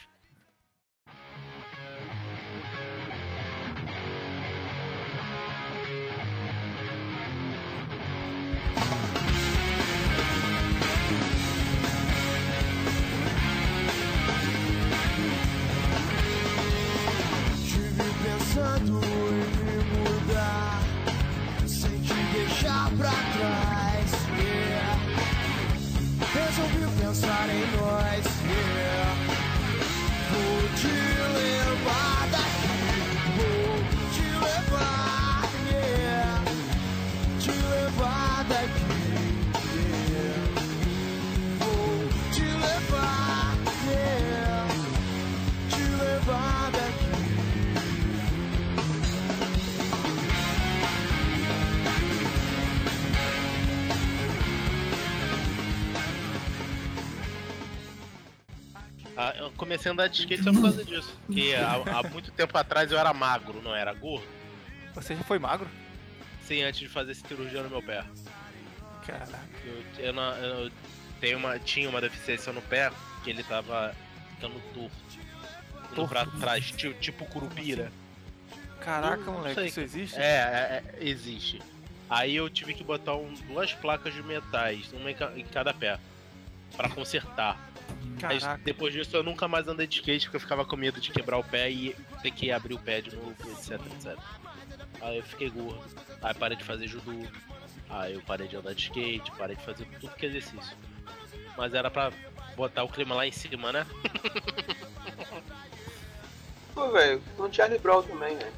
Badu. 18.80 19.19
Ah, 59.22 59.34
eu 59.36 59.50
comecei 59.52 59.90
a 59.90 59.92
andar 59.92 60.08
de 60.08 60.20
skate 60.20 60.42
só 60.42 60.50
por 60.52 60.62
causa 60.62 60.84
disso. 60.84 61.14
Porque 61.26 61.54
há, 61.54 61.98
há 61.98 62.02
muito 62.08 62.30
tempo 62.32 62.56
atrás 62.56 62.90
eu 62.90 62.98
era 62.98 63.12
magro, 63.12 63.60
não 63.62 63.74
era 63.74 63.92
gordo. 63.92 64.26
Você 64.94 65.14
já 65.14 65.22
foi 65.24 65.38
magro? 65.38 65.68
Sim, 66.42 66.62
antes 66.62 66.80
de 66.80 66.88
fazer 66.88 67.14
cirurgia 67.14 67.62
no 67.62 67.68
meu 67.70 67.82
pé. 67.82 68.02
Caraca. 69.06 69.38
Eu, 69.64 70.04
eu, 70.06 70.12
não- 70.12 70.34
eu 70.36 70.70
tenho 71.20 71.38
uma, 71.38 71.58
tinha 71.58 71.88
uma 71.88 72.00
deficiência 72.00 72.52
no 72.52 72.62
pé 72.62 72.90
que 73.22 73.30
ele 73.30 73.42
tava 73.44 73.94
ficando 74.34 74.60
torto. 74.72 75.10
Torto? 75.94 76.08
pra 76.08 76.26
trás, 76.26 76.70
tipo, 76.70 76.98
tipo 77.00 77.24
curupira. 77.26 77.92
Caraca, 78.80 79.22
Não 79.24 79.34
moleque, 79.34 79.54
sei. 79.56 79.66
isso 79.66 79.80
existe? 79.80 80.18
É, 80.18 80.22
é, 80.22 80.82
é, 80.98 81.04
existe. 81.04 81.60
Aí 82.08 82.34
eu 82.34 82.48
tive 82.48 82.72
que 82.74 82.82
botar 82.82 83.14
um- 83.16 83.34
duas 83.46 83.72
placas 83.74 84.14
de 84.14 84.22
metais, 84.22 84.90
uma 84.92 85.10
em, 85.10 85.14
ca- 85.14 85.32
em 85.36 85.44
cada 85.44 85.74
pé, 85.74 85.98
pra 86.76 86.88
consertar. 86.88 87.58
Aí, 88.22 88.38
depois 88.64 88.92
disso 88.92 89.16
eu 89.16 89.22
nunca 89.22 89.48
mais 89.48 89.66
andei 89.66 89.86
de 89.86 89.96
skate 89.96 90.26
porque 90.26 90.36
eu 90.36 90.40
ficava 90.40 90.64
com 90.64 90.76
medo 90.76 91.00
de 91.00 91.10
quebrar 91.10 91.38
o 91.38 91.44
pé 91.44 91.70
e 91.70 91.96
ter 92.22 92.30
que 92.30 92.52
abrir 92.52 92.74
o 92.74 92.78
pé 92.78 93.00
de 93.00 93.16
novo, 93.16 93.34
etc, 93.50 93.80
etc. 93.94 94.18
Aí 95.00 95.16
eu 95.16 95.22
fiquei 95.22 95.48
gordo. 95.48 95.82
Aí 96.22 96.34
parei 96.34 96.56
de 96.56 96.64
fazer 96.64 96.86
judô. 96.86 97.12
Aí 97.88 98.14
eu 98.14 98.20
parei 98.22 98.46
de 98.46 98.56
andar 98.56 98.74
de 98.74 98.82
skate, 98.82 99.30
parei 99.32 99.56
de 99.56 99.64
fazer 99.64 99.86
tudo 100.00 100.14
que 100.14 100.26
é 100.26 100.28
exercício. 100.28 100.76
Mas 101.56 101.72
era 101.74 101.90
pra 101.90 102.12
botar 102.56 102.84
o 102.84 102.88
clima 102.88 103.14
lá 103.14 103.26
em 103.26 103.32
cima, 103.32 103.72
né? 103.72 103.86
Pô, 106.74 106.90
velho, 106.92 107.20
com 107.36 107.52
Charlie 107.52 107.78
Brown 107.78 108.02
também, 108.02 108.36
velho. 108.36 108.52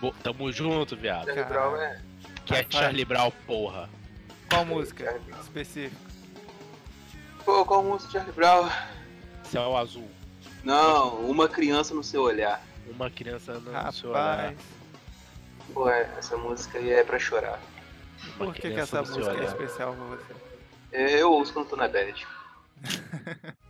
Bo- 0.00 0.14
Tamo 0.22 0.50
junto, 0.50 0.96
viado. 0.96 1.26
Charlie 1.26 1.44
Brown 1.44 1.76
é. 1.76 2.00
Que 2.46 2.54
é 2.54 2.66
Charlie 2.68 3.04
Brown, 3.04 3.30
porra. 3.46 3.88
Qual 4.48 4.64
música 4.64 5.20
específica? 5.42 6.09
Qual 7.66 7.82
música 7.84 8.12
Charlie 8.12 8.32
Brown? 8.32 8.68
Céu 9.44 9.76
azul. 9.76 10.08
Não, 10.64 11.16
uma 11.20 11.48
criança 11.48 11.94
no 11.94 12.02
seu 12.02 12.22
olhar. 12.22 12.62
Uma 12.88 13.10
criança 13.10 13.54
no 13.54 13.70
Rapaz. 13.72 13.96
seu 13.96 14.10
olhar. 14.10 14.54
Pô, 15.72 15.88
é, 15.88 16.08
essa 16.18 16.36
música 16.36 16.78
aí 16.78 16.90
é 16.90 17.04
pra 17.04 17.18
chorar. 17.18 17.58
Por 18.36 18.52
que, 18.54 18.70
que 18.70 18.80
essa 18.80 19.00
música 19.02 19.20
é 19.26 19.30
olhar. 19.30 19.44
especial 19.44 19.94
pra 19.94 20.04
você? 20.16 20.32
É, 20.92 21.20
Eu 21.20 21.32
ouço 21.32 21.52
quando 21.52 21.68
tô 21.68 21.76
na 21.76 21.88
bad. 21.88 22.26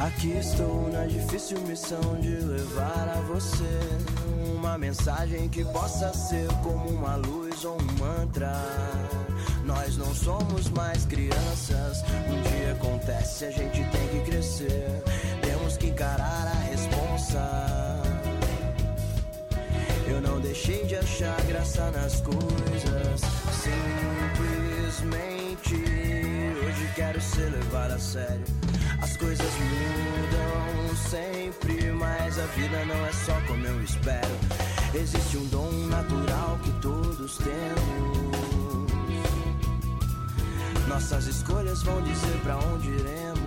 Aqui 0.00 0.32
estou 0.36 0.88
na 0.90 1.04
difícil 1.06 1.60
missão 1.60 2.00
de 2.20 2.34
levar 2.34 3.08
a 3.08 3.20
você 3.22 3.78
uma 4.56 4.76
mensagem 4.76 5.48
que 5.48 5.64
possa 5.66 6.12
ser 6.12 6.48
como 6.62 6.88
uma 6.88 7.16
luz 7.16 7.41
um 7.64 7.78
mantra. 7.98 8.52
Nós 9.64 9.96
não 9.96 10.14
somos 10.14 10.68
mais 10.70 11.04
crianças. 11.06 12.02
Um 12.28 12.42
dia 12.42 12.72
acontece, 12.72 13.44
a 13.44 13.50
gente 13.50 13.84
tem 13.84 14.08
que 14.08 14.30
crescer. 14.30 15.02
Temos 15.42 15.76
que 15.76 15.88
encarar 15.88 16.46
a 16.46 16.60
responsa. 16.70 18.02
Eu 20.08 20.20
não 20.20 20.40
deixei 20.40 20.84
de 20.86 20.96
achar 20.96 21.40
graça 21.42 21.90
nas 21.90 22.20
coisas. 22.20 23.20
Simplesmente 25.02 25.74
hoje 25.74 26.92
quero 26.94 27.20
ser 27.20 27.50
levado 27.50 27.92
a 27.92 27.98
sério. 27.98 28.44
As 29.00 29.16
coisas 29.16 29.46
mudam 29.46 30.96
sempre, 30.96 31.92
mas 31.92 32.38
a 32.38 32.46
vida 32.46 32.84
não 32.84 33.06
é 33.06 33.12
só 33.12 33.40
como 33.46 33.66
eu 33.66 33.82
espero. 33.82 34.71
Existe 34.94 35.38
um 35.38 35.46
dom 35.46 35.70
natural 35.88 36.58
que 36.62 36.70
todos 36.82 37.38
temos. 37.38 38.92
Nossas 40.86 41.26
escolhas 41.26 41.82
vão 41.82 42.02
dizer 42.02 42.40
pra 42.42 42.58
onde 42.58 42.88
iremos. 42.90 43.42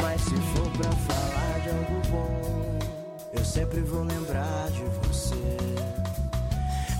Mas 0.00 0.20
se 0.20 0.36
for 0.36 0.70
pra 0.78 0.92
falar 0.92 1.60
de 1.60 1.70
algo 1.70 2.00
bom, 2.08 2.78
eu 3.32 3.44
sempre 3.44 3.80
vou 3.80 4.04
lembrar 4.04 4.70
de 4.70 4.84
você. 5.08 5.56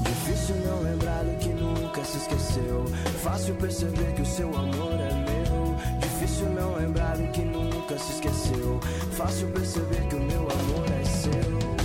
Difícil 0.03 0.57
não 0.67 0.83
lembrar 0.83 1.23
do 1.23 1.39
que 1.39 1.49
nunca 1.51 2.05
se 2.05 2.19
esqueceu. 2.19 2.87
Fácil 3.23 3.55
perceber 3.55 4.15
que 4.15 4.23
o 4.23 4.27
seu 4.27 4.49
amor 4.49 4.95
é 4.95 5.15
meu. 5.15 5.48
Difícil 6.29 6.51
não 6.51 6.75
lembrar 6.75 7.17
do 7.17 7.27
que 7.33 7.41
nunca 7.41 7.99
se 7.99 8.13
esqueceu. 8.13 8.79
Fácil 9.13 9.49
perceber 9.49 10.07
que 10.09 10.15
o 10.15 10.21
meu 10.21 10.41
amor 10.41 10.87
é 11.01 11.05
seu. 11.05 11.78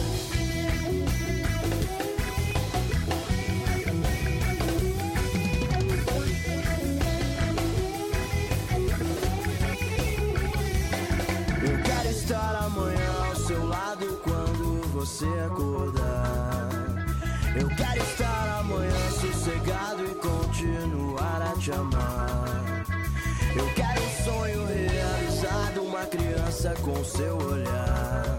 Criança 26.63 26.73
com 26.81 27.03
seu 27.03 27.35
olhar. 27.37 28.37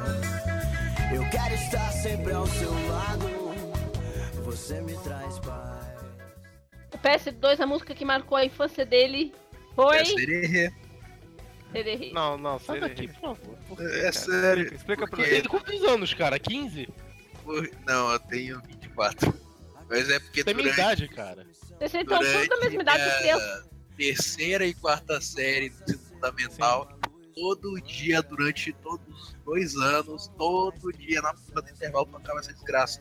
Eu 1.15 1.29
quero 1.31 1.55
estar 1.55 1.93
sempre 1.93 2.33
ao 2.33 2.47
seu 2.47 2.73
lado. 2.89 3.27
Você 4.45 4.81
me 4.81 4.95
traz 5.03 5.39
paz. 5.41 5.85
O 6.93 6.99
PS2, 6.99 7.61
a 7.61 7.67
música 7.67 7.95
que 7.95 8.05
marcou 8.05 8.39
a 8.39 8.45
infância 8.45 8.87
dele 8.87 9.33
foi. 9.75 9.99
É 9.99 10.05
sererê. 10.07 10.73
Sererê. 11.71 12.13
Não, 12.13 12.39
não, 12.39 12.59
sai 12.59 12.79
Sererê. 12.81 12.95
daqui, 12.95 13.09
por 13.09 13.21
favor. 13.21 13.59
Por 13.69 13.77
quê, 13.79 13.85
É 13.85 14.01
cara? 14.01 14.13
sério. 14.13 14.75
Explica 14.75 15.07
pra 15.07 15.17
Porque- 15.17 15.23
ele. 15.31 15.41
Tem 15.43 15.51
quantos 15.51 15.83
anos, 15.85 16.15
cara? 16.15 16.39
15? 16.39 16.89
Por- 17.43 17.71
Não, 17.87 18.11
eu 18.11 18.19
tenho 18.21 18.61
24. 18.63 19.35
Mas 19.91 20.09
é 20.09 20.19
porque 20.19 20.43
Tem 20.43 20.55
minha 20.55 20.73
durante, 20.73 20.81
idade, 21.05 21.09
cara. 21.09 21.47
Vocês 21.79 21.93
estão 21.95 22.19
todos 22.19 22.49
da 22.49 22.57
mesma 22.59 22.81
idade 22.83 23.23
que 23.23 23.29
eu. 23.29 23.37
minha 23.39 23.63
terceira 23.99 24.65
e 24.67 24.73
quarta 24.73 25.21
série 25.21 25.69
do 25.69 25.99
fundamental, 25.99 26.89
todo 27.35 27.81
dia, 27.81 28.23
durante 28.23 28.73
todos 28.75 29.07
os 29.09 29.35
dois 29.45 29.75
anos, 29.77 30.29
todo 30.39 30.93
dia 30.93 31.21
na 31.21 31.35
porta 31.35 31.63
do 31.63 31.71
intervalo 31.71 32.07
tocava 32.07 32.39
essa 32.41 32.53
desgraça. 32.53 33.01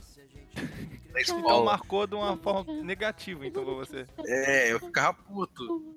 Na 1.12 1.22
Então 1.22 1.38
escola. 1.40 1.66
marcou 1.66 2.08
de 2.08 2.16
uma 2.16 2.36
forma 2.38 2.74
negativa, 2.84 3.46
então, 3.46 3.64
pra 3.64 3.74
você. 3.74 4.06
É, 4.26 4.72
eu 4.72 4.80
ficava 4.80 5.14
puto. 5.14 5.96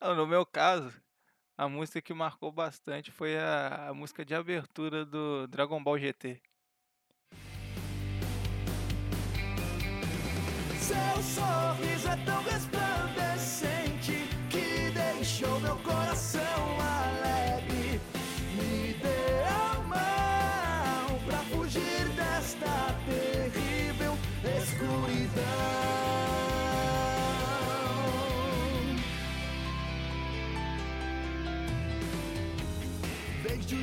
No 0.00 0.26
meu 0.26 0.46
caso, 0.46 0.92
a 1.56 1.68
música 1.68 2.00
que 2.00 2.14
marcou 2.14 2.52
bastante 2.52 3.10
foi 3.10 3.36
a, 3.36 3.88
a 3.88 3.94
música 3.94 4.24
de 4.24 4.34
abertura 4.34 5.04
do 5.04 5.46
Dragon 5.48 5.82
Ball 5.82 5.98
GT. 5.98 6.40
Seu 10.78 11.22
sorriso 11.22 12.08
é 12.08 12.16
tão 12.24 12.42
resplandecente 12.44 12.85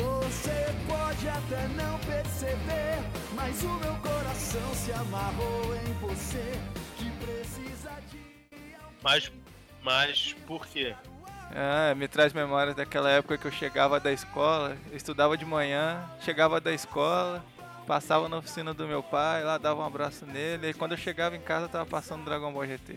Você 0.00 0.66
pode 0.88 1.28
até 1.28 1.68
não 1.68 1.98
perceber, 2.00 2.98
mas 3.34 3.62
o 3.62 3.72
meu 3.74 3.94
coração 3.96 4.74
se 4.74 4.92
amarrou 4.92 5.76
em 5.76 5.92
você 6.00 6.52
que 6.96 7.10
precisa 7.24 7.90
de. 8.10 8.18
Mas, 9.02 9.30
mas 9.82 10.34
por 10.46 10.66
quê? 10.66 10.94
Ah, 11.52 11.94
me 11.94 12.08
traz 12.08 12.32
memórias 12.32 12.74
daquela 12.76 13.10
época 13.10 13.36
que 13.36 13.46
eu 13.46 13.52
chegava 13.52 14.00
da 14.00 14.12
escola, 14.12 14.76
eu 14.90 14.96
estudava 14.96 15.36
de 15.36 15.44
manhã, 15.44 16.08
chegava 16.20 16.60
da 16.60 16.72
escola, 16.72 17.44
Passava 17.90 18.28
na 18.28 18.36
oficina 18.36 18.72
do 18.72 18.86
meu 18.86 19.02
pai, 19.02 19.42
lá 19.42 19.58
dava 19.58 19.82
um 19.82 19.84
abraço 19.84 20.24
nele, 20.24 20.70
e 20.70 20.74
quando 20.74 20.92
eu 20.92 20.96
chegava 20.96 21.36
em 21.36 21.40
casa 21.40 21.66
tava 21.66 21.84
passando 21.84 22.24
Dragon 22.24 22.52
Ball 22.52 22.64
GT. 22.64 22.96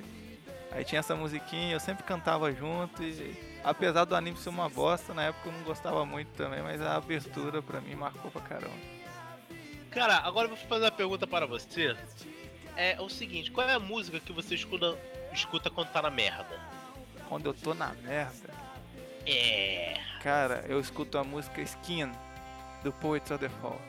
Aí 0.72 0.86
tinha 0.86 1.00
essa 1.00 1.16
musiquinha, 1.16 1.74
eu 1.74 1.80
sempre 1.80 2.04
cantava 2.04 2.52
junto 2.52 3.02
e 3.02 3.36
apesar 3.64 4.06
do 4.06 4.16
anime 4.16 4.38
ser 4.38 4.50
uma 4.50 4.70
bosta, 4.70 5.14
na 5.14 5.24
época 5.26 5.50
eu 5.50 5.54
não 5.54 5.64
gostava 5.64 6.06
muito 6.06 6.30
também, 6.30 6.62
mas 6.62 6.82
a 6.82 6.96
abertura 6.96 7.62
pra 7.62 7.80
mim 7.82 7.96
marcou 7.96 8.30
pra 8.32 8.42
caramba. 8.42 8.76
Cara, 9.92 10.18
agora 10.20 10.48
eu 10.50 10.56
vou 10.56 10.68
fazer 10.68 10.86
uma 10.86 10.92
pergunta 10.92 11.28
para 11.28 11.46
você. 11.46 11.96
É 12.76 13.00
o 13.00 13.08
seguinte, 13.10 13.52
qual 13.52 13.68
é 13.70 13.74
a 13.76 13.80
música 13.80 14.20
que 14.20 14.34
você 14.34 14.56
escuta, 14.56 14.98
escuta 15.32 15.70
quando 15.70 15.90
tá 15.92 16.02
na 16.02 16.10
merda? 16.10 16.60
Quando 17.30 17.46
eu 17.46 17.54
tô 17.54 17.74
na 17.76 17.94
merda, 17.94 18.50
É. 19.26 19.96
cara, 20.22 20.66
eu 20.68 20.80
escuto 20.80 21.18
a 21.18 21.24
música 21.24 21.62
Skin 21.62 22.12
do 22.84 22.92
Poets 22.92 23.30
of 23.32 23.40
the 23.40 23.50
Fall. 23.62 23.80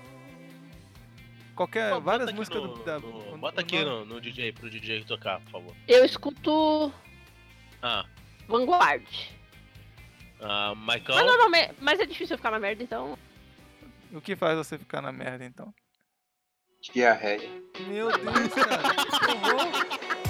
Qualquer, 1.57 1.99
várias 2.01 2.33
músicas 2.33 2.63
no- 2.63 2.75
do, 2.75 2.85
da, 2.85 2.99
no- 2.99 3.39
Bota 3.39 3.61
aqui 3.61 3.83
no, 3.85 4.05
no 4.05 4.21
DJ, 4.21 4.53
pro 4.53 4.69
DJ 4.69 5.05
tocar, 5.05 5.41
por 5.41 5.51
favor. 5.53 5.75
Eu 5.87 6.05
escuto 6.05 6.93
Ah, 7.81 8.05
Vanguard. 8.49 9.05
Ah 10.45 10.75
Maicão. 10.75 11.17
Mas 11.17 11.27
normalmente. 11.27 11.75
Mas 11.81 12.01
é 12.01 12.07
difícil 12.07 12.35
eu 12.35 12.39
ficar 12.39 12.51
na 12.51 12.61
merda, 12.61 12.83
então. 12.83 13.19
O 14.13 14.21
que 14.21 14.37
faz 14.37 14.57
você 14.57 14.79
ficar 14.79 15.01
na 15.01 15.11
merda 15.11 15.45
então? 15.45 15.75
Diarreia. 16.93 17.49
Meu 17.89 18.09
Deus, 18.11 18.55
cara, 18.55 18.95
que 18.95 19.31
horror. 19.31 20.24